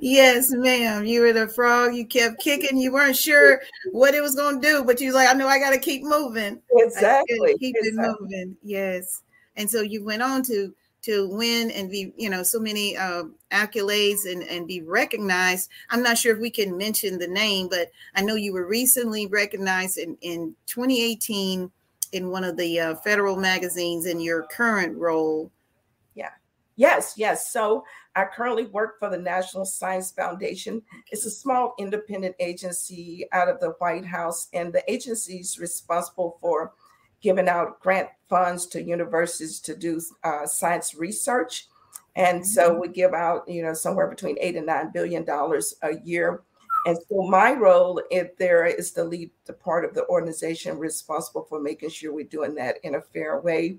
yes, 0.00 0.50
ma'am. 0.50 1.04
You 1.04 1.20
were 1.20 1.32
the 1.32 1.46
frog. 1.48 1.94
You 1.94 2.06
kept 2.06 2.40
kicking. 2.40 2.78
You 2.78 2.92
weren't 2.92 3.16
sure 3.16 3.60
what 3.92 4.14
it 4.14 4.22
was 4.22 4.34
going 4.34 4.60
to 4.60 4.66
do, 4.66 4.84
but 4.84 5.00
you 5.00 5.06
was 5.06 5.14
like, 5.14 5.28
I 5.28 5.34
know 5.34 5.46
I 5.46 5.60
got 5.60 5.70
to 5.70 5.78
keep 5.78 6.02
moving. 6.02 6.60
Exactly. 6.72 7.56
Keep 7.58 7.76
exactly. 7.78 8.04
it 8.04 8.16
moving. 8.20 8.56
Yes. 8.64 9.22
And 9.56 9.70
so 9.70 9.82
you 9.82 10.04
went 10.04 10.22
on 10.22 10.42
to 10.44 10.74
to 11.02 11.28
win 11.28 11.70
and 11.70 11.90
be, 11.90 12.12
you 12.16 12.30
know, 12.30 12.42
so 12.42 12.58
many 12.58 12.96
uh, 12.96 13.24
accolades 13.50 14.30
and 14.30 14.42
and 14.44 14.66
be 14.66 14.82
recognized. 14.82 15.70
I'm 15.90 16.02
not 16.02 16.18
sure 16.18 16.34
if 16.34 16.40
we 16.40 16.50
can 16.50 16.76
mention 16.76 17.18
the 17.18 17.28
name, 17.28 17.68
but 17.68 17.90
I 18.14 18.22
know 18.22 18.34
you 18.34 18.52
were 18.52 18.66
recently 18.66 19.26
recognized 19.26 19.98
in 19.98 20.16
in 20.20 20.54
2018 20.66 21.70
in 22.12 22.30
one 22.30 22.44
of 22.44 22.56
the 22.56 22.80
uh, 22.80 22.94
federal 22.96 23.36
magazines 23.36 24.06
in 24.06 24.20
your 24.20 24.44
current 24.44 24.96
role. 24.96 25.50
Yeah. 26.14 26.30
Yes. 26.76 27.14
Yes. 27.16 27.52
So 27.52 27.84
I 28.16 28.24
currently 28.24 28.66
work 28.66 28.98
for 28.98 29.08
the 29.08 29.18
National 29.18 29.64
Science 29.64 30.10
Foundation. 30.10 30.82
It's 31.10 31.26
a 31.26 31.30
small 31.30 31.74
independent 31.78 32.34
agency 32.40 33.26
out 33.32 33.48
of 33.48 33.60
the 33.60 33.70
White 33.78 34.04
House, 34.04 34.48
and 34.52 34.72
the 34.72 34.82
agency 34.90 35.38
is 35.38 35.58
responsible 35.58 36.38
for 36.40 36.72
giving 37.20 37.48
out 37.48 37.80
grant 37.80 38.08
funds 38.28 38.66
to 38.66 38.82
universities 38.82 39.60
to 39.60 39.76
do 39.76 40.00
uh, 40.24 40.46
science 40.46 40.94
research. 40.94 41.68
And 42.16 42.46
so 42.46 42.70
mm-hmm. 42.70 42.80
we 42.80 42.88
give 42.88 43.14
out, 43.14 43.48
you 43.48 43.62
know, 43.62 43.74
somewhere 43.74 44.08
between 44.08 44.36
eight 44.40 44.56
and 44.56 44.66
nine 44.66 44.90
billion 44.92 45.24
dollars 45.24 45.74
a 45.82 45.98
year. 46.04 46.42
And 46.86 46.96
so 47.08 47.22
my 47.22 47.52
role 47.52 48.00
in 48.10 48.30
there 48.38 48.64
is 48.64 48.90
to 48.92 49.04
lead 49.04 49.30
the 49.44 49.52
part 49.52 49.84
of 49.84 49.94
the 49.94 50.06
organization 50.06 50.78
responsible 50.78 51.44
for 51.44 51.60
making 51.60 51.90
sure 51.90 52.12
we're 52.12 52.24
doing 52.24 52.54
that 52.54 52.78
in 52.84 52.94
a 52.94 53.02
fair 53.02 53.40
way, 53.40 53.76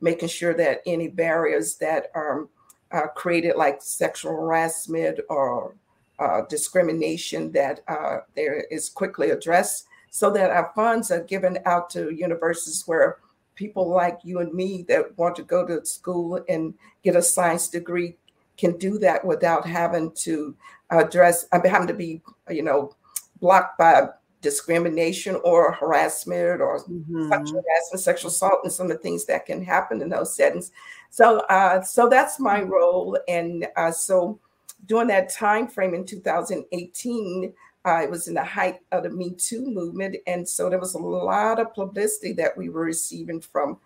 making 0.00 0.28
sure 0.28 0.52
that 0.54 0.82
any 0.86 1.08
barriers 1.08 1.76
that 1.76 2.10
are 2.14 2.48
uh, 2.90 3.06
created 3.16 3.56
like 3.56 3.80
sexual 3.80 4.32
harassment 4.32 5.18
or 5.30 5.76
uh, 6.18 6.42
discrimination 6.48 7.50
that 7.52 7.80
uh, 7.88 8.18
there 8.36 8.64
is 8.70 8.90
quickly 8.90 9.30
addressed 9.30 9.86
so 10.14 10.30
that 10.30 10.50
our 10.50 10.70
funds 10.74 11.10
are 11.10 11.22
given 11.24 11.58
out 11.64 11.88
to 11.88 12.10
universities 12.10 12.84
where 12.86 13.16
people 13.54 13.88
like 13.88 14.18
you 14.22 14.40
and 14.40 14.52
me 14.52 14.84
that 14.86 15.16
want 15.16 15.34
to 15.34 15.42
go 15.42 15.66
to 15.66 15.84
school 15.86 16.38
and 16.50 16.74
get 17.02 17.16
a 17.16 17.22
science 17.22 17.68
degree 17.68 18.14
can 18.58 18.76
do 18.76 18.98
that 18.98 19.24
without 19.24 19.66
having 19.66 20.12
to 20.12 20.54
address 20.90 21.46
I 21.50 21.58
mean, 21.58 21.72
having 21.72 21.88
to 21.88 21.94
be 21.94 22.20
you 22.50 22.62
know 22.62 22.94
blocked 23.40 23.78
by 23.78 24.08
discrimination 24.42 25.40
or 25.44 25.72
harassment 25.72 26.60
or 26.60 26.80
mm-hmm. 26.80 27.30
sexual 27.30 27.62
harassment, 27.62 28.00
sexual 28.02 28.28
assault, 28.28 28.60
and 28.64 28.72
some 28.72 28.90
of 28.90 28.96
the 28.96 29.02
things 29.02 29.24
that 29.24 29.46
can 29.46 29.64
happen 29.64 30.02
in 30.02 30.10
those 30.10 30.36
settings. 30.36 30.72
So, 31.08 31.38
uh, 31.48 31.80
so 31.80 32.08
that's 32.08 32.38
my 32.38 32.60
mm-hmm. 32.60 32.70
role, 32.70 33.18
and 33.28 33.66
uh, 33.76 33.92
so 33.92 34.38
during 34.86 35.08
that 35.08 35.32
time 35.32 35.68
frame 35.68 35.94
in 35.94 36.04
2018, 36.04 37.54
uh, 37.84 38.00
it 38.02 38.10
was 38.10 38.28
in 38.28 38.34
the 38.34 38.44
height 38.44 38.80
of 38.92 39.02
the 39.02 39.10
Me 39.10 39.30
Too 39.30 39.66
movement, 39.66 40.16
and 40.26 40.48
so 40.48 40.70
there 40.70 40.78
was 40.78 40.94
a 40.94 40.98
lot 40.98 41.58
of 41.58 41.74
publicity 41.74 42.32
that 42.34 42.56
we 42.56 42.68
were 42.68 42.84
receiving 42.84 43.40
from 43.40 43.78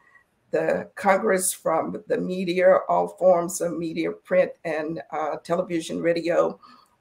the 0.50 0.88
Congress, 0.94 1.52
from 1.52 2.02
the 2.06 2.18
media, 2.18 2.78
all 2.88 3.08
forms 3.18 3.60
of 3.60 3.76
media, 3.76 4.12
print 4.12 4.52
and 4.64 5.02
uh, 5.10 5.36
television, 5.44 6.00
radio 6.00 6.58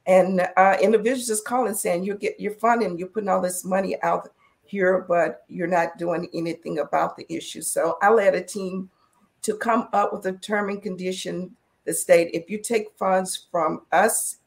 and 0.07 0.47
uh, 0.57 0.77
individuals 0.81 1.27
just 1.27 1.45
calling 1.45 1.73
saying 1.73 2.03
you 2.03 2.15
get 2.15 2.39
your 2.39 2.53
funding, 2.53 2.97
you're 2.97 3.07
putting 3.07 3.29
all 3.29 3.41
this 3.41 3.65
money 3.65 4.01
out 4.03 4.29
here, 4.63 5.05
but 5.07 5.43
you're 5.47 5.67
not 5.67 5.97
doing 5.97 6.27
anything 6.33 6.79
about 6.79 7.17
the 7.17 7.25
issue. 7.33 7.61
So 7.61 7.97
I 8.01 8.09
led 8.09 8.35
a 8.35 8.43
team 8.43 8.89
to 9.41 9.55
come 9.55 9.87
up 9.93 10.13
with 10.13 10.25
a 10.25 10.33
term 10.33 10.69
and 10.69 10.81
condition 10.81 11.55
that 11.85 11.95
state 11.95 12.31
if 12.33 12.49
you 12.49 12.59
take 12.59 12.97
funds 12.97 13.47
from 13.51 13.81
us, 13.91 14.37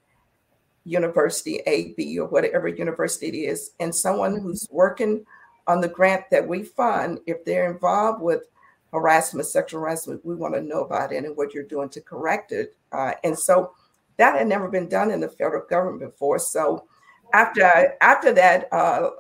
University 0.89 1.61
A, 1.67 1.93
B, 1.95 2.19
or 2.19 2.29
whatever 2.29 2.69
university 2.69 3.29
it 3.29 3.51
is, 3.51 3.73
and 3.81 3.95
someone 3.95 4.35
mm-hmm. 4.35 4.43
who's 4.43 4.69
working 4.71 5.25
on 5.67 5.81
the 5.81 5.89
grant 5.89 6.25
that 6.31 6.47
we 6.47 6.63
fund, 6.63 7.21
if 7.27 7.45
they're 7.45 7.71
involved 7.71 8.23
with 8.23 8.45
harassment, 8.93 9.47
sexual 9.47 9.81
harassment, 9.81 10.25
we 10.25 10.35
want 10.35 10.55
to 10.55 10.63
know 10.63 10.83
about 10.83 11.13
it 11.13 11.25
and 11.25 11.37
what 11.37 11.53
you're 11.53 11.65
doing 11.65 11.91
to 11.91 12.01
correct 12.01 12.53
it. 12.53 12.75
Uh, 12.93 13.13
and 13.23 13.39
so 13.39 13.73
that 14.17 14.37
had 14.37 14.49
never 14.49 14.69
been 14.69 14.89
done 14.89 15.11
in 15.11 15.21
the 15.21 15.29
federal 15.29 15.67
government 15.67 16.11
before. 16.11 16.39
So 16.39 16.87
after 17.35 17.95
after 18.01 18.33
that, 18.33 18.73
uh, 18.73 19.11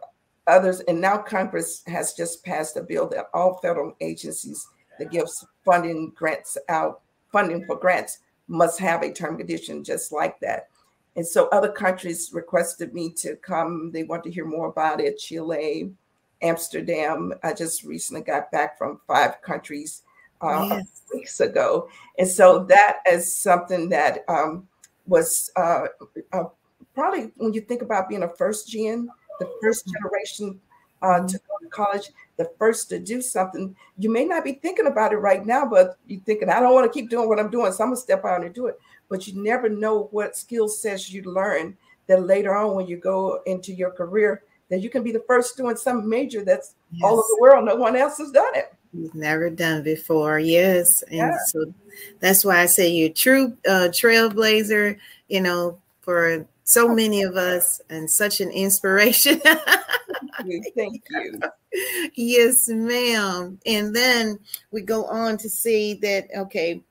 others 0.46 0.80
and 0.80 1.00
now 1.00 1.18
Congress 1.18 1.82
has 1.86 2.14
just 2.14 2.44
passed 2.44 2.76
a 2.76 2.82
bill 2.82 3.06
that 3.08 3.26
all 3.34 3.58
federal 3.58 3.94
agencies 4.00 4.66
that 4.98 5.10
gives 5.10 5.46
funding 5.64 6.12
grants 6.16 6.56
out 6.68 7.02
funding 7.30 7.64
for 7.66 7.76
grants 7.76 8.18
must 8.48 8.80
have 8.80 9.02
a 9.02 9.12
term 9.12 9.36
condition 9.36 9.84
just 9.84 10.12
like 10.12 10.40
that. 10.40 10.68
And 11.18 11.26
so 11.26 11.48
other 11.48 11.72
countries 11.72 12.30
requested 12.32 12.94
me 12.94 13.10
to 13.10 13.34
come. 13.34 13.90
They 13.90 14.04
want 14.04 14.22
to 14.22 14.30
hear 14.30 14.46
more 14.46 14.68
about 14.68 15.00
it. 15.00 15.18
Chile, 15.18 15.90
Amsterdam. 16.42 17.32
I 17.42 17.54
just 17.54 17.82
recently 17.82 18.22
got 18.22 18.52
back 18.52 18.78
from 18.78 19.00
five 19.08 19.42
countries 19.42 20.02
uh, 20.40 20.66
yes. 20.70 21.02
weeks 21.12 21.40
ago, 21.40 21.88
and 22.20 22.28
so 22.28 22.62
that 22.66 22.98
is 23.10 23.36
something 23.36 23.88
that 23.88 24.20
um, 24.28 24.68
was 25.08 25.50
uh, 25.56 25.86
uh, 26.32 26.44
probably 26.94 27.32
when 27.36 27.52
you 27.52 27.62
think 27.62 27.82
about 27.82 28.08
being 28.08 28.22
a 28.22 28.36
first 28.36 28.68
gen, 28.68 29.08
the 29.40 29.50
first 29.60 29.90
generation 29.92 30.60
uh, 31.02 31.20
to 31.26 31.38
go 31.38 31.54
to 31.60 31.68
college, 31.68 32.10
the 32.36 32.50
first 32.58 32.88
to 32.90 32.98
do 32.98 33.20
something. 33.20 33.74
You 33.98 34.10
may 34.10 34.24
not 34.24 34.44
be 34.44 34.54
thinking 34.54 34.86
about 34.86 35.12
it 35.12 35.18
right 35.18 35.44
now, 35.44 35.66
but 35.66 35.98
you're 36.06 36.20
thinking, 36.20 36.48
I 36.48 36.60
don't 36.60 36.74
want 36.74 36.90
to 36.90 36.98
keep 36.98 37.10
doing 37.10 37.28
what 37.28 37.38
I'm 37.38 37.50
doing, 37.50 37.72
so 37.72 37.84
I'm 37.84 37.90
gonna 37.90 37.96
step 37.96 38.24
out 38.24 38.44
and 38.44 38.54
do 38.54 38.66
it. 38.66 38.78
But 39.08 39.26
you 39.26 39.42
never 39.42 39.68
know 39.68 40.08
what 40.10 40.36
skill 40.36 40.68
sets 40.68 41.10
you 41.10 41.22
learn 41.22 41.76
that 42.06 42.26
later 42.26 42.54
on 42.54 42.74
when 42.74 42.86
you 42.86 42.96
go 42.96 43.40
into 43.46 43.72
your 43.72 43.90
career, 43.90 44.42
that 44.70 44.80
you 44.80 44.90
can 44.90 45.02
be 45.02 45.12
the 45.12 45.24
first 45.26 45.56
doing 45.56 45.76
some 45.76 46.08
major 46.08 46.44
that's 46.44 46.74
yes. 46.90 47.02
all 47.04 47.18
over 47.18 47.26
the 47.28 47.38
world. 47.40 47.64
No 47.64 47.76
one 47.76 47.96
else 47.96 48.18
has 48.18 48.30
done 48.30 48.54
it. 48.54 48.74
You've 48.92 49.14
never 49.14 49.50
done 49.50 49.82
before, 49.82 50.38
yes. 50.38 51.02
And 51.02 51.18
yeah. 51.18 51.36
so 51.46 51.72
that's 52.20 52.44
why 52.44 52.60
I 52.60 52.66
say 52.66 52.88
you're 52.88 53.10
true 53.10 53.56
uh, 53.66 53.88
trailblazer, 53.90 54.98
you 55.28 55.40
know, 55.40 55.78
for 56.00 56.46
so 56.64 56.88
many 56.94 57.22
of 57.22 57.36
us 57.36 57.80
and 57.90 58.10
such 58.10 58.40
an 58.40 58.50
inspiration. 58.50 59.40
Thank 60.76 61.02
you. 61.10 61.40
yes, 62.14 62.68
ma'am. 62.68 63.58
And 63.66 63.94
then 63.94 64.38
we 64.70 64.82
go 64.82 65.04
on 65.04 65.36
to 65.38 65.48
see 65.48 65.94
that, 65.94 66.28
okay, 66.36 66.82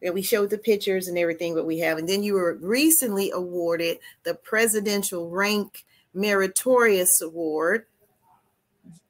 yeah, 0.00 0.10
we 0.10 0.22
showed 0.22 0.50
the 0.50 0.58
pictures 0.58 1.08
and 1.08 1.18
everything 1.18 1.54
what 1.54 1.66
we 1.66 1.78
have. 1.78 1.98
And 1.98 2.08
then 2.08 2.22
you 2.22 2.34
were 2.34 2.58
recently 2.60 3.30
awarded 3.30 3.98
the 4.24 4.34
Presidential 4.34 5.30
Rank 5.30 5.84
Meritorious 6.14 7.20
Award. 7.20 7.86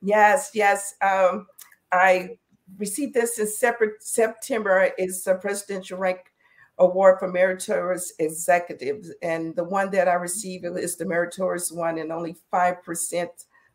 Yes, 0.03 0.51
yes. 0.55 0.95
Um, 1.01 1.47
I 1.93 2.39
received 2.79 3.15
this 3.15 3.39
in 3.39 3.47
separate 3.47 4.03
September. 4.03 4.91
It's 4.97 5.27
a 5.27 5.35
Presidential 5.35 5.99
Rank 5.99 6.33
Award 6.79 7.19
for 7.19 7.29
Meritorious 7.29 8.13
Executives. 8.19 9.13
And 9.23 9.57
the 9.57 9.65
one 9.65 9.91
that 9.93 10.09
I 10.09 10.15
received 10.15 10.65
is 10.65 10.97
the 10.97 11.07
Meritorious 11.07 11.73
one, 11.73 11.99
and 11.99 12.13
only 12.13 12.37
5% 12.53 13.29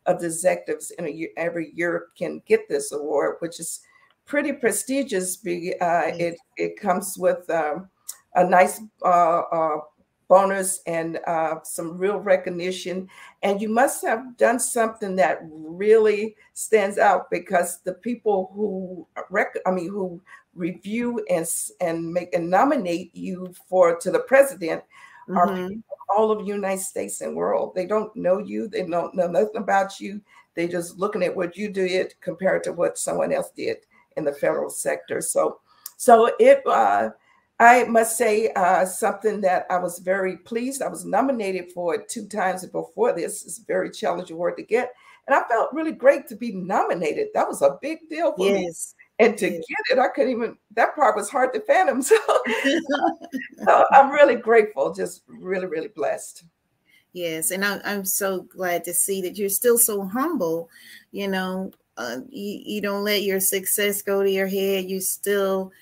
of 0.06 0.20
the 0.20 0.26
executives 0.26 0.90
in 0.92 1.06
a 1.06 1.10
year, 1.10 1.30
every 1.36 1.72
year 1.74 2.06
can 2.16 2.42
get 2.46 2.68
this 2.68 2.92
award, 2.92 3.36
which 3.40 3.60
is 3.60 3.80
pretty 4.24 4.52
prestigious. 4.52 5.36
Uh, 5.36 6.10
it 6.18 6.36
it 6.56 6.80
comes 6.80 7.16
with 7.18 7.48
um, 7.50 7.88
a 8.34 8.44
nice 8.44 8.80
uh, 9.04 9.40
uh, 9.40 9.76
bonus 10.28 10.80
and 10.86 11.18
uh, 11.26 11.56
some 11.62 11.98
real 11.98 12.18
recognition. 12.18 13.08
And 13.42 13.60
you 13.60 13.68
must 13.68 14.04
have 14.04 14.36
done 14.38 14.58
something 14.58 15.14
that 15.16 15.40
really 15.42 16.36
stands 16.54 16.98
out 16.98 17.30
because 17.30 17.80
the 17.82 17.94
people 17.94 18.50
who 18.54 19.06
rec- 19.30 19.58
I 19.66 19.70
mean 19.70 19.90
who 19.90 20.22
review 20.54 21.24
and 21.30 21.46
and 21.80 22.12
make 22.12 22.34
and 22.34 22.50
nominate 22.50 23.14
you 23.14 23.54
for 23.68 23.96
to 23.96 24.10
the 24.10 24.20
president 24.20 24.82
mm-hmm. 25.28 25.36
are 25.36 25.70
all 26.14 26.30
of 26.30 26.40
the 26.40 26.44
United 26.44 26.82
States 26.82 27.20
and 27.20 27.34
world. 27.34 27.74
They 27.74 27.86
don't 27.86 28.14
know 28.14 28.38
you. 28.38 28.68
They 28.68 28.84
don't 28.84 29.14
know 29.14 29.28
nothing 29.28 29.56
about 29.56 30.00
you. 30.00 30.20
They 30.54 30.68
just 30.68 30.98
looking 30.98 31.22
at 31.22 31.34
what 31.34 31.56
you 31.56 31.70
did 31.70 32.14
compared 32.20 32.62
to 32.64 32.72
what 32.72 32.98
someone 32.98 33.32
else 33.32 33.50
did 33.56 33.78
in 34.16 34.24
the 34.24 34.32
federal 34.32 34.70
sector. 34.70 35.20
So, 35.20 35.60
so 35.96 36.30
it. 36.38 36.62
Uh, 36.66 37.10
I 37.60 37.84
must 37.84 38.18
say 38.18 38.50
uh, 38.56 38.84
something 38.84 39.40
that 39.42 39.66
I 39.70 39.78
was 39.78 40.00
very 40.00 40.38
pleased. 40.38 40.82
I 40.82 40.88
was 40.88 41.04
nominated 41.04 41.70
for 41.70 41.94
it 41.94 42.08
two 42.08 42.26
times 42.26 42.66
before 42.66 43.12
this. 43.12 43.44
It's 43.44 43.60
a 43.60 43.64
very 43.66 43.88
challenging 43.88 44.34
award 44.34 44.56
to 44.56 44.64
get, 44.64 44.92
and 45.28 45.36
I 45.36 45.46
felt 45.48 45.72
really 45.72 45.92
great 45.92 46.26
to 46.28 46.34
be 46.34 46.52
nominated. 46.52 47.28
That 47.34 47.46
was 47.46 47.62
a 47.62 47.78
big 47.80 48.08
deal 48.08 48.34
for 48.34 48.46
yes. 48.46 48.96
And 49.22 49.38
to 49.38 49.48
get 49.50 49.62
it, 49.90 49.98
I 49.98 50.08
couldn't 50.08 50.32
even. 50.32 50.56
That 50.74 50.94
part 50.94 51.16
was 51.16 51.30
hard 51.30 51.52
to 51.54 51.60
fathom. 51.60 52.02
So, 52.12 52.16
so 53.64 53.84
I'm 53.92 54.10
really 54.10 54.34
grateful. 54.36 54.92
Just 54.92 55.22
really, 55.26 55.66
really 55.66 55.88
blessed. 55.88 56.44
Yes, 57.12 57.50
and 57.50 57.64
I'm, 57.64 57.80
I'm 57.84 58.04
so 58.04 58.42
glad 58.42 58.84
to 58.84 58.94
see 58.94 59.20
that 59.22 59.36
you're 59.36 59.48
still 59.50 59.78
so 59.78 60.04
humble. 60.04 60.68
You 61.10 61.28
know, 61.28 61.72
uh, 61.96 62.18
you, 62.28 62.62
you 62.64 62.80
don't 62.80 63.04
let 63.04 63.22
your 63.22 63.40
success 63.40 64.02
go 64.02 64.22
to 64.22 64.30
your 64.30 64.46
head. 64.46 64.88
You 64.88 65.00
still, 65.00 65.72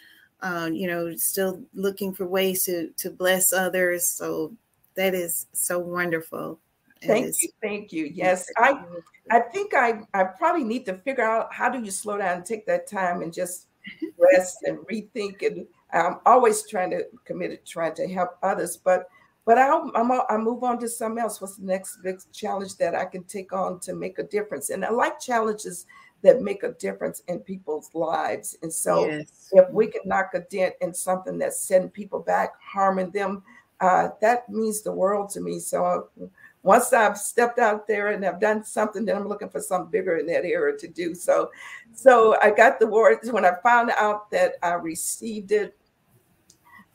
uh, 0.40 0.70
you 0.72 0.86
know, 0.86 1.14
still 1.16 1.62
looking 1.74 2.12
for 2.12 2.26
ways 2.26 2.64
to 2.64 2.90
to 2.98 3.10
bless 3.10 3.52
others. 3.52 4.06
So 4.06 4.54
that 4.94 5.14
is 5.14 5.46
so 5.52 5.78
wonderful. 5.78 6.58
Thank 7.02 7.34
you, 7.40 7.48
thank 7.62 7.92
you. 7.92 8.06
Yes, 8.12 8.46
I 8.58 8.82
I 9.30 9.40
think 9.40 9.74
I 9.74 10.00
I 10.12 10.24
probably 10.24 10.64
need 10.64 10.84
to 10.86 10.94
figure 10.94 11.24
out 11.24 11.52
how 11.52 11.70
do 11.70 11.82
you 11.82 11.90
slow 11.90 12.18
down 12.18 12.36
and 12.38 12.44
take 12.44 12.66
that 12.66 12.86
time 12.86 13.22
and 13.22 13.32
just 13.32 13.68
rest 14.18 14.58
and 14.64 14.78
rethink. 14.80 15.46
And 15.46 15.66
I'm 15.92 16.18
always 16.26 16.68
trying 16.68 16.90
to 16.90 17.04
committed 17.24 17.64
trying 17.64 17.94
to 17.94 18.08
help 18.08 18.36
others, 18.42 18.76
but 18.76 19.08
but 19.46 19.58
I'll, 19.58 19.90
I'm, 19.94 20.12
i 20.12 20.36
move 20.36 20.62
on 20.62 20.78
to 20.80 20.88
something 20.88 21.22
else. 21.22 21.40
What's 21.40 21.56
the 21.56 21.64
next 21.64 22.02
big 22.02 22.20
challenge 22.32 22.76
that 22.76 22.94
I 22.94 23.06
can 23.06 23.24
take 23.24 23.52
on 23.52 23.80
to 23.80 23.94
make 23.94 24.18
a 24.18 24.22
difference? 24.22 24.70
And 24.70 24.84
I 24.84 24.90
like 24.90 25.18
challenges 25.18 25.86
that 26.22 26.42
make 26.42 26.62
a 26.62 26.72
difference 26.72 27.22
in 27.28 27.40
people's 27.40 27.90
lives. 27.94 28.56
And 28.62 28.72
so, 28.72 29.06
yes. 29.06 29.48
if 29.52 29.68
we 29.70 29.86
can 29.86 30.02
knock 30.04 30.32
a 30.34 30.40
dent 30.40 30.74
in 30.82 30.92
something 30.92 31.38
that's 31.38 31.60
sending 31.60 31.90
people 31.90 32.20
back, 32.20 32.52
harming 32.62 33.10
them, 33.10 33.42
uh, 33.80 34.10
that 34.20 34.48
means 34.48 34.82
the 34.82 34.92
world 34.92 35.30
to 35.30 35.40
me. 35.40 35.58
So, 35.58 35.84
uh, 35.84 36.26
once 36.62 36.92
I've 36.92 37.16
stepped 37.16 37.58
out 37.58 37.86
there 37.86 38.08
and 38.08 38.24
I've 38.24 38.40
done 38.40 38.64
something, 38.64 39.04
then 39.04 39.16
I'm 39.16 39.28
looking 39.28 39.48
for 39.48 39.60
something 39.60 39.90
bigger 39.90 40.18
in 40.18 40.26
that 40.26 40.44
area 40.44 40.76
to 40.76 40.88
do. 40.88 41.14
So, 41.14 41.50
so 41.94 42.36
I 42.40 42.50
got 42.50 42.78
the 42.78 42.86
words 42.86 43.32
when 43.32 43.44
I 43.44 43.52
found 43.62 43.90
out 43.96 44.30
that 44.30 44.54
I 44.62 44.74
received 44.74 45.52
it 45.52 45.76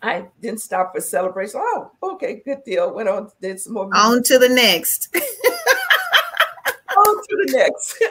I 0.05 0.27
didn't 0.39 0.61
stop 0.61 0.93
for 0.93 1.01
celebration. 1.01 1.59
Oh, 1.63 1.89
okay, 2.03 2.43
good 2.45 2.63
deal. 2.63 2.93
Went 2.93 3.09
on, 3.09 3.31
did 3.41 3.59
some 3.59 3.73
more. 3.73 3.89
On 3.95 4.21
to 4.21 4.37
the 4.37 4.49
next. 4.49 5.09
on 5.15 7.15
to 7.15 7.43
the 7.45 7.53
next. 7.53 7.95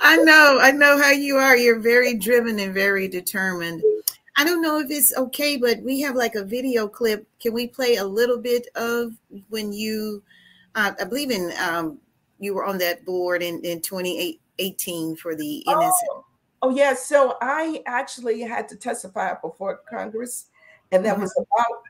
I 0.00 0.16
know, 0.16 0.58
I 0.60 0.72
know 0.72 1.00
how 1.00 1.12
you 1.12 1.36
are. 1.36 1.56
You're 1.56 1.78
very 1.78 2.14
driven 2.14 2.58
and 2.58 2.74
very 2.74 3.06
determined. 3.06 3.84
I 4.40 4.44
don't 4.44 4.62
know 4.62 4.78
if 4.80 4.90
it's 4.90 5.14
okay, 5.16 5.58
but 5.58 5.82
we 5.82 6.00
have 6.00 6.16
like 6.16 6.34
a 6.34 6.42
video 6.42 6.88
clip. 6.88 7.26
Can 7.40 7.52
we 7.52 7.66
play 7.66 7.96
a 7.96 8.04
little 8.04 8.38
bit 8.38 8.68
of 8.74 9.12
when 9.50 9.70
you, 9.70 10.22
uh, 10.74 10.92
I 10.98 11.04
believe 11.04 11.30
in, 11.30 11.52
um, 11.60 11.98
you 12.38 12.54
were 12.54 12.64
on 12.64 12.78
that 12.78 13.04
board 13.04 13.42
in, 13.42 13.60
in 13.64 13.82
2018 13.82 15.16
for 15.16 15.36
the 15.36 15.58
innocent. 15.58 16.10
Oh 16.10 16.24
Oh, 16.62 16.70
yeah. 16.70 16.94
So 16.94 17.36
I 17.40 17.82
actually 17.86 18.40
had 18.42 18.68
to 18.68 18.76
testify 18.76 19.34
before 19.40 19.80
Congress, 19.88 20.46
and 20.92 21.04
that 21.04 21.14
mm-hmm. 21.14 21.22
was 21.22 21.34
about 21.36 21.82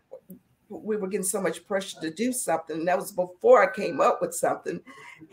we 0.71 0.97
were 0.97 1.09
getting 1.09 1.25
so 1.25 1.41
much 1.41 1.67
pressure 1.67 2.01
to 2.01 2.11
do 2.11 2.33
something. 2.33 2.79
And 2.79 2.89
that 2.89 2.99
was 2.99 3.13
before 3.13 3.63
I 3.63 3.75
came 3.75 4.01
up 4.01 4.21
with 4.21 4.35
something. 4.35 4.81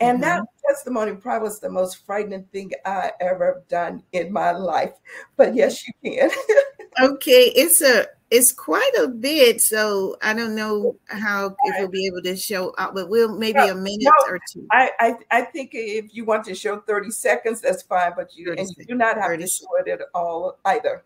And 0.00 0.20
mm-hmm. 0.20 0.22
that 0.22 0.44
testimony 0.66 1.14
probably 1.14 1.48
was 1.48 1.60
the 1.60 1.70
most 1.70 2.04
frightening 2.04 2.44
thing 2.52 2.72
I 2.84 3.12
ever 3.20 3.62
done 3.68 4.02
in 4.12 4.32
my 4.32 4.50
life. 4.52 4.92
But 5.36 5.54
yes, 5.54 5.82
you 5.86 5.94
can. 6.04 6.30
okay. 7.12 7.52
It's 7.54 7.80
a 7.80 8.06
it's 8.30 8.52
quite 8.52 8.92
a 9.00 9.08
bit. 9.08 9.60
So 9.60 10.16
I 10.22 10.34
don't 10.34 10.54
know 10.54 10.96
how 11.06 11.56
if 11.64 11.74
we'll 11.78 11.88
be 11.88 12.06
able 12.06 12.22
to 12.22 12.36
show 12.36 12.70
up, 12.70 12.94
but 12.94 13.08
we'll 13.08 13.36
maybe 13.38 13.58
no, 13.58 13.70
a 13.70 13.74
minute 13.74 14.02
no, 14.02 14.12
or 14.28 14.38
two. 14.52 14.66
I, 14.70 14.90
I, 15.00 15.14
I 15.30 15.42
think 15.42 15.70
if 15.72 16.14
you 16.14 16.24
want 16.24 16.44
to 16.44 16.54
show 16.54 16.80
30 16.80 17.10
seconds, 17.10 17.60
that's 17.60 17.82
fine, 17.82 18.12
but 18.16 18.36
you 18.36 18.54
you 18.56 18.84
do 18.86 18.94
not 18.94 19.16
have 19.16 19.38
to 19.38 19.46
show 19.46 19.66
it 19.78 19.88
at 19.88 20.00
all 20.14 20.58
either. 20.66 21.04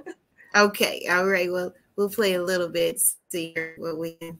okay. 0.56 1.06
All 1.10 1.26
right. 1.26 1.50
Well, 1.50 1.72
we'll 1.96 2.10
play 2.10 2.34
a 2.34 2.42
little 2.42 2.68
bit, 2.68 3.00
see 3.30 3.54
what 3.76 3.98
we 3.98 4.14
can 4.14 4.38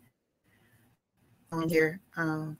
on 1.52 1.68
here. 1.68 2.00
Um, 2.16 2.58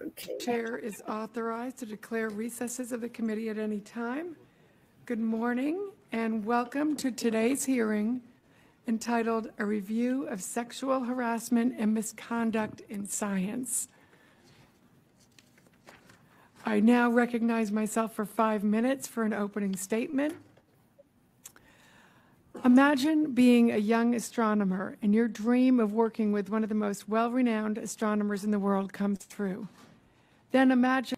okay. 0.00 0.38
Chair 0.38 0.78
is 0.78 1.02
authorized 1.08 1.78
to 1.78 1.86
declare 1.86 2.28
recesses 2.28 2.92
of 2.92 3.00
the 3.00 3.08
committee 3.08 3.48
at 3.48 3.58
any 3.58 3.80
time. 3.80 4.36
Good 5.06 5.18
morning 5.18 5.90
and 6.12 6.44
welcome 6.44 6.94
to 6.96 7.10
today's 7.10 7.64
hearing 7.64 8.20
entitled 8.86 9.50
A 9.58 9.64
Review 9.64 10.26
of 10.28 10.40
Sexual 10.40 11.00
Harassment 11.00 11.74
and 11.78 11.92
Misconduct 11.92 12.82
in 12.88 13.08
Science. 13.08 13.88
I 16.64 16.78
now 16.78 17.10
recognize 17.10 17.72
myself 17.72 18.14
for 18.14 18.24
five 18.24 18.62
minutes 18.62 19.08
for 19.08 19.24
an 19.24 19.32
opening 19.32 19.74
statement. 19.74 20.34
Imagine 22.64 23.32
being 23.32 23.70
a 23.70 23.78
young 23.78 24.14
astronomer 24.14 24.96
and 25.02 25.14
your 25.14 25.28
dream 25.28 25.80
of 25.80 25.92
working 25.92 26.32
with 26.32 26.50
one 26.50 26.62
of 26.62 26.68
the 26.68 26.74
most 26.74 27.08
well-renowned 27.08 27.78
astronomers 27.78 28.44
in 28.44 28.50
the 28.50 28.58
world 28.58 28.92
comes 28.92 29.26
true. 29.26 29.68
Then 30.50 30.70
imagine. 30.70 31.16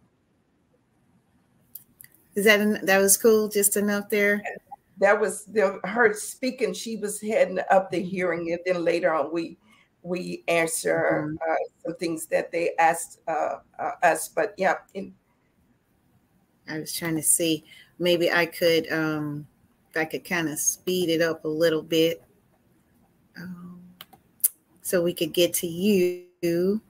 Is 2.34 2.44
that 2.44 2.86
that 2.86 2.98
was 2.98 3.16
cool? 3.16 3.48
Just 3.48 3.76
enough 3.76 4.08
there 4.08 4.42
that 5.02 5.20
was 5.20 5.44
the, 5.46 5.80
her 5.84 6.14
speaking. 6.14 6.72
She 6.72 6.96
was 6.96 7.20
heading 7.20 7.58
up 7.70 7.90
the 7.90 8.00
hearing, 8.00 8.52
and 8.52 8.60
then 8.64 8.84
later 8.84 9.12
on 9.12 9.32
we 9.32 9.58
we 10.02 10.44
answer 10.46 11.26
mm-hmm. 11.26 11.52
uh, 11.52 11.56
some 11.84 11.96
things 11.96 12.26
that 12.26 12.52
they 12.52 12.70
asked 12.78 13.20
uh, 13.26 13.56
uh, 13.78 13.90
us. 14.02 14.28
But 14.28 14.54
yeah, 14.56 14.76
in- 14.94 15.14
I 16.68 16.78
was 16.78 16.94
trying 16.94 17.16
to 17.16 17.22
see 17.22 17.64
maybe 17.98 18.30
I 18.30 18.46
could 18.46 18.90
um, 18.92 19.46
if 19.92 20.00
I 20.00 20.04
could 20.06 20.24
kind 20.24 20.48
of 20.48 20.58
speed 20.58 21.10
it 21.10 21.20
up 21.20 21.44
a 21.44 21.48
little 21.48 21.82
bit, 21.82 22.22
um, 23.36 23.80
so 24.80 25.02
we 25.02 25.12
could 25.12 25.32
get 25.32 25.52
to 25.54 25.66
you. 25.66 26.80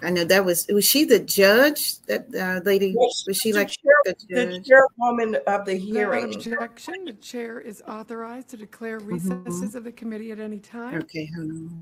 I 0.00 0.10
know 0.10 0.24
that 0.24 0.44
was 0.44 0.66
was 0.68 0.84
she 0.84 1.04
the 1.04 1.18
judge 1.18 2.00
that 2.02 2.32
uh, 2.34 2.60
lady 2.64 2.94
was 2.94 3.26
she 3.32 3.52
like 3.52 3.68
chair, 3.68 3.92
the, 4.04 4.14
the 4.28 4.60
chairwoman 4.60 5.38
of 5.46 5.64
the 5.64 5.74
hearing? 5.74 6.34
Objection. 6.34 7.06
The 7.06 7.14
chair 7.14 7.58
is 7.60 7.82
authorized 7.88 8.48
to 8.50 8.56
declare 8.56 9.00
mm-hmm. 9.00 9.14
recesses 9.14 9.70
mm-hmm. 9.70 9.76
of 9.78 9.84
the 9.84 9.92
committee 9.92 10.30
at 10.30 10.38
any 10.38 10.60
time. 10.60 10.98
Okay. 10.98 11.28
Hold 11.34 11.72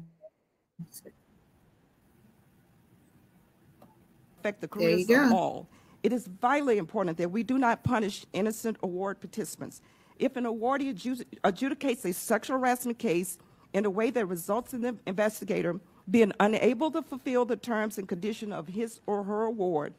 Affect 4.39 4.61
the 4.61 4.69
careers 4.69 5.11
of 5.11 5.33
all. 5.33 5.69
It 6.07 6.13
is 6.13 6.29
vitally 6.29 6.79
important 6.79 7.19
that 7.19 7.33
we 7.33 7.43
do 7.43 7.59
not 7.59 7.83
punish 7.83 8.27
innocent 8.33 8.77
award 8.85 9.19
participants. 9.19 9.83
If 10.21 10.37
an 10.37 10.45
awardee 10.45 10.95
adjudicates 11.43 12.05
a 12.05 12.13
sexual 12.13 12.61
harassment 12.61 13.01
case 13.01 13.39
in 13.73 13.85
a 13.85 13.91
way 13.91 14.11
that 14.11 14.25
results 14.27 14.73
in 14.73 14.83
the 14.83 14.97
investigator 15.09 15.81
being 16.09 16.31
unable 16.39 16.93
to 16.93 17.03
fulfill 17.03 17.45
the 17.45 17.57
terms 17.57 17.99
and 17.99 18.09
conditions 18.09 18.53
of 18.53 18.69
his 18.69 19.01
or 19.09 19.25
her 19.25 19.47
award, 19.47 19.95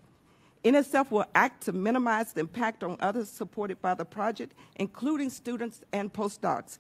NSF 0.63 1.11
will 1.11 1.25
act 1.35 1.63
to 1.63 1.73
minimize 1.73 2.31
the 2.31 2.39
impact 2.39 2.85
on 2.85 2.95
others 3.01 3.27
supported 3.27 3.81
by 3.81 3.93
the 3.93 4.05
project, 4.05 4.53
including 4.77 5.29
students 5.29 5.81
and 5.91 6.13
postdocs. 6.13 6.77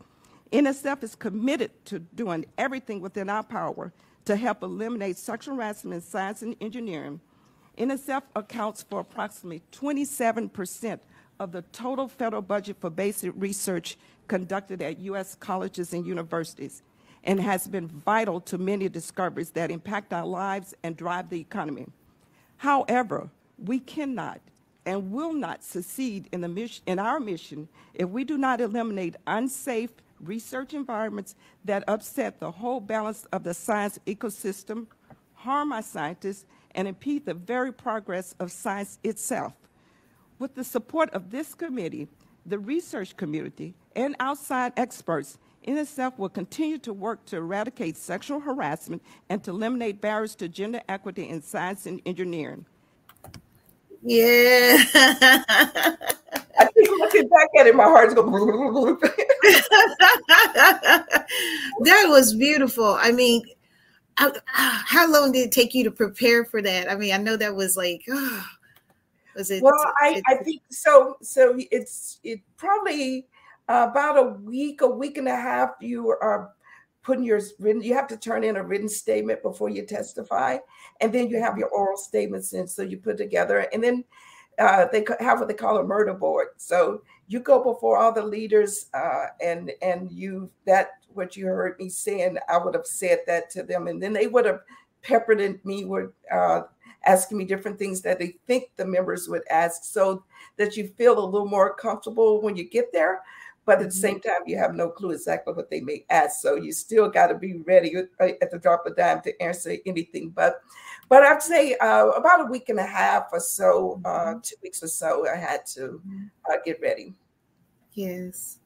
NSF 0.53 1.03
is 1.03 1.15
committed 1.15 1.71
to 1.83 1.99
doing 1.99 2.45
everything 2.57 3.01
within 3.01 3.29
our 3.29 3.43
power 3.43 3.91
to 4.23 4.37
help 4.37 4.63
eliminate 4.63 5.17
sexual 5.17 5.57
harassment 5.57 5.95
in 5.95 6.01
science 6.01 6.43
and 6.43 6.55
engineering. 6.61 7.19
NSF 7.77 8.23
accounts 8.35 8.83
for 8.83 8.99
approximately 8.99 9.61
27% 9.71 10.99
of 11.39 11.51
the 11.51 11.61
total 11.71 12.07
federal 12.07 12.41
budget 12.41 12.77
for 12.79 12.89
basic 12.89 13.31
research 13.35 13.97
conducted 14.27 14.81
at 14.81 14.99
U.S. 14.99 15.35
colleges 15.35 15.93
and 15.93 16.05
universities 16.05 16.81
and 17.23 17.39
has 17.39 17.67
been 17.67 17.87
vital 17.87 18.39
to 18.41 18.57
many 18.57 18.89
discoveries 18.89 19.51
that 19.51 19.69
impact 19.69 20.13
our 20.13 20.25
lives 20.25 20.73
and 20.83 20.95
drive 20.95 21.29
the 21.29 21.39
economy. 21.39 21.85
However, 22.57 23.29
we 23.57 23.79
cannot 23.79 24.39
and 24.85 25.11
will 25.11 25.33
not 25.33 25.63
succeed 25.63 26.29
in, 26.31 26.69
in 26.85 26.99
our 26.99 27.19
mission 27.19 27.67
if 27.93 28.09
we 28.09 28.23
do 28.23 28.37
not 28.37 28.61
eliminate 28.61 29.15
unsafe 29.27 29.91
research 30.21 30.73
environments 30.73 31.35
that 31.65 31.83
upset 31.87 32.39
the 32.39 32.49
whole 32.49 32.79
balance 32.79 33.25
of 33.31 33.43
the 33.43 33.53
science 33.53 33.99
ecosystem, 34.07 34.87
harm 35.35 35.71
our 35.71 35.81
scientists, 35.81 36.45
and 36.77 36.87
impede 36.87 37.25
the 37.25 37.33
very 37.33 37.73
progress 37.73 38.35
of 38.39 38.51
science 38.51 38.99
itself. 39.03 39.53
With 40.39 40.53
the 40.53 40.63
support 40.63 41.09
of 41.09 41.31
this 41.31 41.55
committee, 41.55 42.07
the 42.45 42.59
research 42.59 43.17
community, 43.17 43.73
and 43.95 44.15
outside 44.19 44.71
experts, 44.77 45.39
NSF 45.67 46.17
will 46.17 46.29
continue 46.29 46.77
to 46.77 46.93
work 46.93 47.25
to 47.25 47.37
eradicate 47.37 47.97
sexual 47.97 48.39
harassment 48.39 49.01
and 49.27 49.43
to 49.43 49.51
eliminate 49.51 49.99
barriers 49.99 50.35
to 50.35 50.47
gender 50.47 50.81
equity 50.87 51.27
in 51.27 51.41
science 51.41 51.87
and 51.87 51.99
engineering. 52.05 52.65
Yeah. 54.03 54.77
I 56.59 56.65
think 56.73 56.89
looking 56.89 57.27
back 57.27 57.49
at 57.59 57.67
it, 57.67 57.75
my 57.75 57.83
heart's 57.83 58.13
going. 58.13 58.97
that 61.81 62.05
was 62.07 62.35
beautiful. 62.35 62.95
I 62.99 63.11
mean, 63.11 63.43
how 64.17 65.11
long 65.11 65.31
did 65.31 65.47
it 65.47 65.51
take 65.51 65.73
you 65.73 65.83
to 65.83 65.91
prepare 65.91 66.43
for 66.45 66.61
that? 66.61 66.91
I 66.91 66.95
mean, 66.95 67.13
I 67.13 67.17
know 67.17 67.37
that 67.37 67.55
was 67.55 67.77
like, 67.77 68.03
oh, 68.09 68.45
was 69.35 69.51
it? 69.51 69.61
Well, 69.61 69.93
I, 70.01 70.21
I 70.27 70.35
think 70.35 70.61
so. 70.69 71.17
So 71.21 71.59
it's 71.71 72.19
it 72.23 72.41
probably 72.57 73.27
uh, 73.69 73.87
about 73.89 74.17
a 74.17 74.29
week, 74.43 74.81
a 74.81 74.87
week 74.87 75.17
and 75.17 75.27
a 75.27 75.35
half, 75.35 75.71
you 75.81 76.09
are 76.09 76.51
putting 77.03 77.23
your 77.23 77.41
written, 77.59 77.81
you 77.81 77.93
have 77.93 78.07
to 78.07 78.17
turn 78.17 78.43
in 78.43 78.57
a 78.57 78.63
written 78.63 78.89
statement 78.89 79.41
before 79.41 79.69
you 79.69 79.85
testify. 79.85 80.57
And 80.99 81.13
then 81.13 81.29
you 81.29 81.39
have 81.41 81.57
your 81.57 81.69
oral 81.69 81.97
statements 81.97 82.53
in. 82.53 82.67
So 82.67 82.81
you 82.81 82.97
put 82.97 83.17
together, 83.17 83.67
and 83.71 83.83
then 83.83 84.03
uh, 84.59 84.87
they 84.91 85.05
have 85.19 85.39
what 85.39 85.47
they 85.47 85.53
call 85.53 85.77
a 85.77 85.83
murder 85.83 86.13
board. 86.13 86.47
So 86.57 87.01
you 87.27 87.39
go 87.39 87.63
before 87.63 87.97
all 87.97 88.11
the 88.11 88.23
leaders, 88.23 88.87
uh, 88.93 89.27
and 89.41 89.71
and 89.81 90.11
you 90.11 90.49
that 90.65 90.91
what 91.17 91.35
you 91.35 91.47
heard 91.47 91.77
me 91.79 91.89
saying, 91.89 92.37
I 92.47 92.57
would 92.57 92.75
have 92.75 92.85
said 92.85 93.19
that 93.27 93.49
to 93.51 93.63
them, 93.63 93.87
and 93.87 94.01
then 94.01 94.13
they 94.13 94.27
would 94.27 94.45
have 94.45 94.61
peppered 95.01 95.65
me 95.65 95.85
with 95.85 96.11
uh, 96.31 96.61
asking 97.05 97.37
me 97.37 97.45
different 97.45 97.77
things 97.77 98.01
that 98.01 98.19
they 98.19 98.35
think 98.47 98.69
the 98.75 98.85
members 98.85 99.27
would 99.27 99.43
ask, 99.49 99.83
so 99.83 100.23
that 100.57 100.77
you 100.77 100.87
feel 100.97 101.19
a 101.19 101.25
little 101.25 101.47
more 101.47 101.75
comfortable 101.75 102.41
when 102.41 102.55
you 102.55 102.63
get 102.63 102.93
there 102.93 103.21
but 103.67 103.81
at 103.81 103.89
the 103.89 103.91
same 103.91 104.21
time, 104.21 104.43
you 104.45 104.57
have 104.57 104.75
no 104.75 104.89
clue 104.89 105.11
exactly 105.11 105.53
what 105.53 105.69
they 105.69 105.81
may 105.81 106.05
ask. 106.09 106.39
So 106.39 106.55
you 106.55 106.71
still 106.71 107.09
got 107.09 107.27
to 107.27 107.35
be 107.35 107.57
ready 107.67 107.97
uh, 107.97 108.27
at 108.41 108.49
the 108.49 108.57
drop 108.57 108.85
of 108.85 108.95
dime 108.95 109.19
to 109.23 109.41
answer 109.41 109.75
anything. 109.85 110.29
But, 110.29 110.61
but 111.09 111.23
I'd 111.23 111.43
say 111.43 111.75
uh, 111.75 112.07
about 112.11 112.47
a 112.47 112.49
week 112.49 112.69
and 112.69 112.79
a 112.79 112.85
half 112.85 113.25
or 113.33 113.41
so, 113.41 113.99
uh, 114.05 114.09
mm-hmm. 114.09 114.39
two 114.41 114.55
weeks 114.63 114.81
or 114.81 114.87
so, 114.87 115.27
I 115.27 115.35
had 115.35 115.65
to 115.73 115.81
mm-hmm. 115.81 116.27
uh, 116.49 116.55
get 116.63 116.79
ready. 116.81 117.13
Yes. 117.91 118.59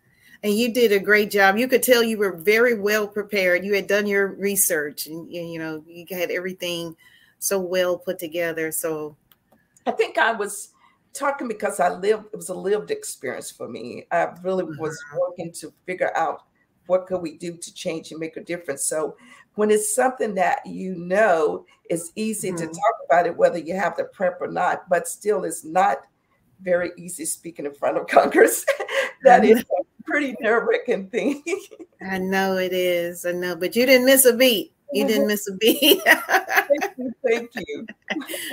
And 0.44 0.54
you 0.54 0.74
did 0.74 0.92
a 0.92 1.00
great 1.00 1.30
job. 1.30 1.58
You 1.58 1.68
could 1.68 1.84
tell 1.84 2.02
you 2.02 2.18
were 2.18 2.36
very 2.36 2.80
well 2.80 3.08
prepared. 3.08 3.64
You 3.64 3.76
had 3.76 3.88
done 3.88 4.08
your 4.08 4.28
research 4.28 5.06
and, 5.06 5.32
you 5.32 5.60
know, 5.60 5.84
you 5.88 6.06
had 6.10 6.32
everything 6.32 6.96
so 7.38 7.60
well 7.60 7.98
put 7.98 8.18
together. 8.18 8.72
So 8.72 9.16
I 9.86 9.92
think 9.92 10.18
I 10.18 10.32
was 10.32 10.70
talking 11.14 11.48
because 11.48 11.80
I 11.80 11.90
lived, 11.90 12.26
it 12.34 12.38
was 12.38 12.50
a 12.50 12.56
lived 12.56 12.90
experience 12.90 13.52
for 13.52 13.68
me. 13.68 14.06
I 14.12 14.30
really 14.42 14.64
was 14.64 14.98
mm-hmm. 14.98 15.20
working 15.20 15.52
to 15.54 15.74
figure 15.86 16.16
out 16.18 16.44
what 16.88 17.06
could 17.06 17.22
we 17.22 17.38
do 17.38 17.56
to 17.58 17.74
change 17.74 18.12
and 18.12 18.20
make 18.20 18.38
a 18.38 18.44
difference. 18.44 18.84
So 18.84 19.16
when 19.56 19.70
it's 19.70 19.94
something 19.94 20.34
that 20.36 20.66
you 20.66 20.96
know, 20.96 21.66
it's 21.90 22.12
easy 22.16 22.50
mm-hmm. 22.50 22.58
to 22.58 22.66
talk 22.68 22.96
about 23.06 23.28
it, 23.28 23.36
whether 23.38 23.58
you 23.58 23.76
have 23.76 23.96
the 23.96 24.06
prep 24.06 24.42
or 24.42 24.48
not, 24.48 24.90
but 24.90 25.08
still 25.08 25.44
it's 25.44 25.64
not 25.64 26.00
very 26.62 26.92
easy 26.98 27.26
speaking 27.26 27.66
in 27.66 27.74
front 27.74 27.98
of 27.98 28.08
Congress. 28.08 28.66
that 29.24 29.46
is 29.46 29.64
pretty 30.12 30.36
nerve-wracking 30.41 31.10
thing. 31.10 31.43
I 32.02 32.17
know 32.17 32.58
it 32.58 32.74
is. 32.74 33.26
I 33.26 33.32
know, 33.32 33.56
but 33.56 33.76
you 33.76 33.86
didn't 33.86 34.06
miss 34.06 34.26
a 34.26 34.34
beat. 34.34 34.74
You 34.93 35.08
didn't 35.08 35.28
miss 35.28 35.47
a 35.47 35.54
beat. 35.54 36.02
thank 36.06 36.97
you. 36.97 37.13
Thank 37.26 37.52
you. 37.56 37.88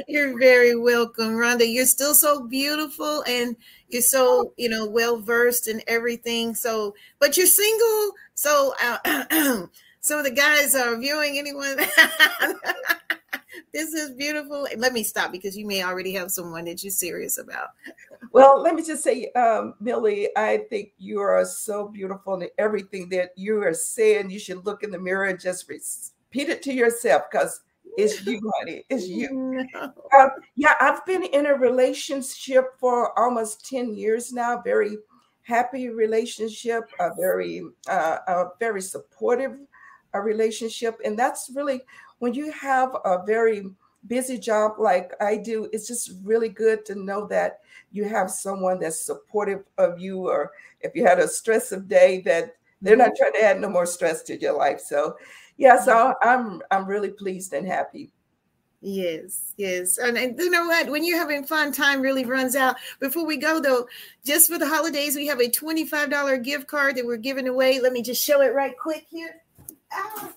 You're 0.07 0.39
very 0.39 0.77
welcome, 0.77 1.31
Rhonda. 1.31 1.71
You're 1.71 1.85
still 1.85 2.15
so 2.15 2.47
beautiful 2.47 3.25
and 3.27 3.57
you're 3.89 4.03
so, 4.03 4.53
you 4.57 4.69
know, 4.69 4.87
well 4.87 5.21
versed 5.21 5.67
in 5.67 5.83
everything. 5.89 6.55
So, 6.55 6.95
but 7.19 7.37
you're 7.37 7.47
single. 7.47 8.13
So, 8.35 8.73
uh, 8.81 9.67
some 10.01 10.19
of 10.19 10.25
the 10.25 10.31
guys 10.31 10.77
are 10.77 10.97
viewing 10.97 11.39
anyone. 11.39 11.77
this 13.73 13.93
is 13.93 14.13
beautiful. 14.13 14.67
Let 14.77 14.93
me 14.93 15.03
stop 15.03 15.33
because 15.33 15.57
you 15.57 15.67
may 15.67 15.83
already 15.83 16.13
have 16.13 16.31
someone 16.31 16.65
that 16.67 16.83
you're 16.83 16.91
serious 16.91 17.39
about. 17.39 17.69
Well, 18.33 18.61
let 18.61 18.75
me 18.75 18.85
just 18.85 19.03
say, 19.03 19.31
um, 19.33 19.75
Millie, 19.81 20.29
I 20.37 20.59
think 20.71 20.93
you 20.99 21.21
are 21.21 21.45
so 21.45 21.89
beautiful 21.89 22.35
and 22.35 22.51
everything 22.59 23.09
that 23.11 23.31
you 23.37 23.63
are 23.63 23.75
saying. 23.75 24.31
You 24.31 24.39
should 24.39 24.67
look 24.67 24.83
in 24.83 24.91
the 24.91 24.99
mirror 24.99 25.27
and 25.27 25.41
just 25.41 25.69
repeat 25.69 26.49
it 26.49 26.63
to 26.63 26.73
yourself 26.73 27.23
because 27.31 27.61
it's 27.97 28.25
you, 28.27 28.41
honey. 28.59 28.85
It's 28.91 29.07
you. 29.07 29.67
No. 29.73 29.93
Uh, 30.17 30.29
yeah, 30.57 30.75
I've 30.81 31.05
been 31.07 31.25
in 31.25 31.47
a 31.47 31.55
relationship 31.55 32.79
for 32.79 33.19
almost 33.19 33.69
10 33.69 33.95
years 33.95 34.33
now. 34.33 34.61
Very 34.63 34.99
happy 35.43 35.89
relationship, 35.89 36.85
a 37.01 37.11
very, 37.19 37.63
uh, 37.89 38.19
a 38.27 38.45
very 38.61 38.83
supportive 38.83 39.59
a 40.15 40.19
uh, 40.19 40.21
relationship. 40.21 40.99
And 41.05 41.19
that's 41.19 41.51
really 41.55 41.83
when 42.19 42.35
you 42.35 42.51
have 42.53 42.97
a 43.05 43.25
very 43.25 43.67
busy 44.07 44.39
job 44.39 44.73
like 44.79 45.13
I 45.21 45.37
do, 45.37 45.69
it's 45.73 45.87
just 45.87 46.13
really 46.23 46.49
good 46.49 46.85
to 46.87 46.95
know 46.95 47.27
that 47.29 47.61
you 47.93 48.05
have 48.05 48.31
someone 48.31 48.79
that's 48.81 49.05
supportive 49.05 49.65
of 49.79 49.99
you, 49.99 50.29
or 50.29 50.53
if 50.81 50.95
you 50.95 51.05
had 51.05 51.19
a 51.19 51.29
stressful 51.29 51.81
day, 51.81 52.21
that 52.23 52.57
they're 52.83 52.97
not 52.97 53.09
mm-hmm. 53.09 53.17
trying 53.19 53.33
to 53.33 53.45
add 53.45 53.61
no 53.61 53.69
more 53.69 53.87
stress 53.87 54.23
to 54.25 54.41
your 54.41 54.57
life. 54.57 54.81
So 54.81 55.17
yeah, 55.57 55.81
so 55.81 56.15
I'm 56.23 56.63
I'm 56.71 56.87
really 56.87 57.11
pleased 57.11 57.53
and 57.53 57.67
happy. 57.67 58.13
Yes, 58.81 59.55
yes. 59.57 59.99
And, 59.99 60.17
and, 60.17 60.39
you 60.39 60.51
know 60.51 60.67
what? 60.67 60.89
When 60.89 61.05
you're 61.05 61.19
having 61.19 61.45
fun, 61.45 61.73
time 61.73 62.01
really 62.01 62.25
runs 62.25 62.55
out. 62.55 62.77
Before 63.01 63.27
we 63.27 63.37
go, 63.37 63.61
though, 63.61 63.89
just 64.25 64.49
for 64.49 64.57
the 64.57 64.69
holidays, 64.69 65.17
we 65.17 65.27
have 65.27 65.41
a 65.41 65.51
$25 65.51 66.45
gift 66.45 66.69
card 66.69 66.95
that 66.95 67.05
we're 67.05 67.17
giving 67.17 67.49
away. 67.49 67.81
Let 67.81 67.93
me 67.93 68.03
just 68.03 68.25
show 68.25 68.41
it 68.41 68.55
right 68.55 68.79
quick 68.79 69.05
here. 69.11 69.43
Ah, 69.93 70.33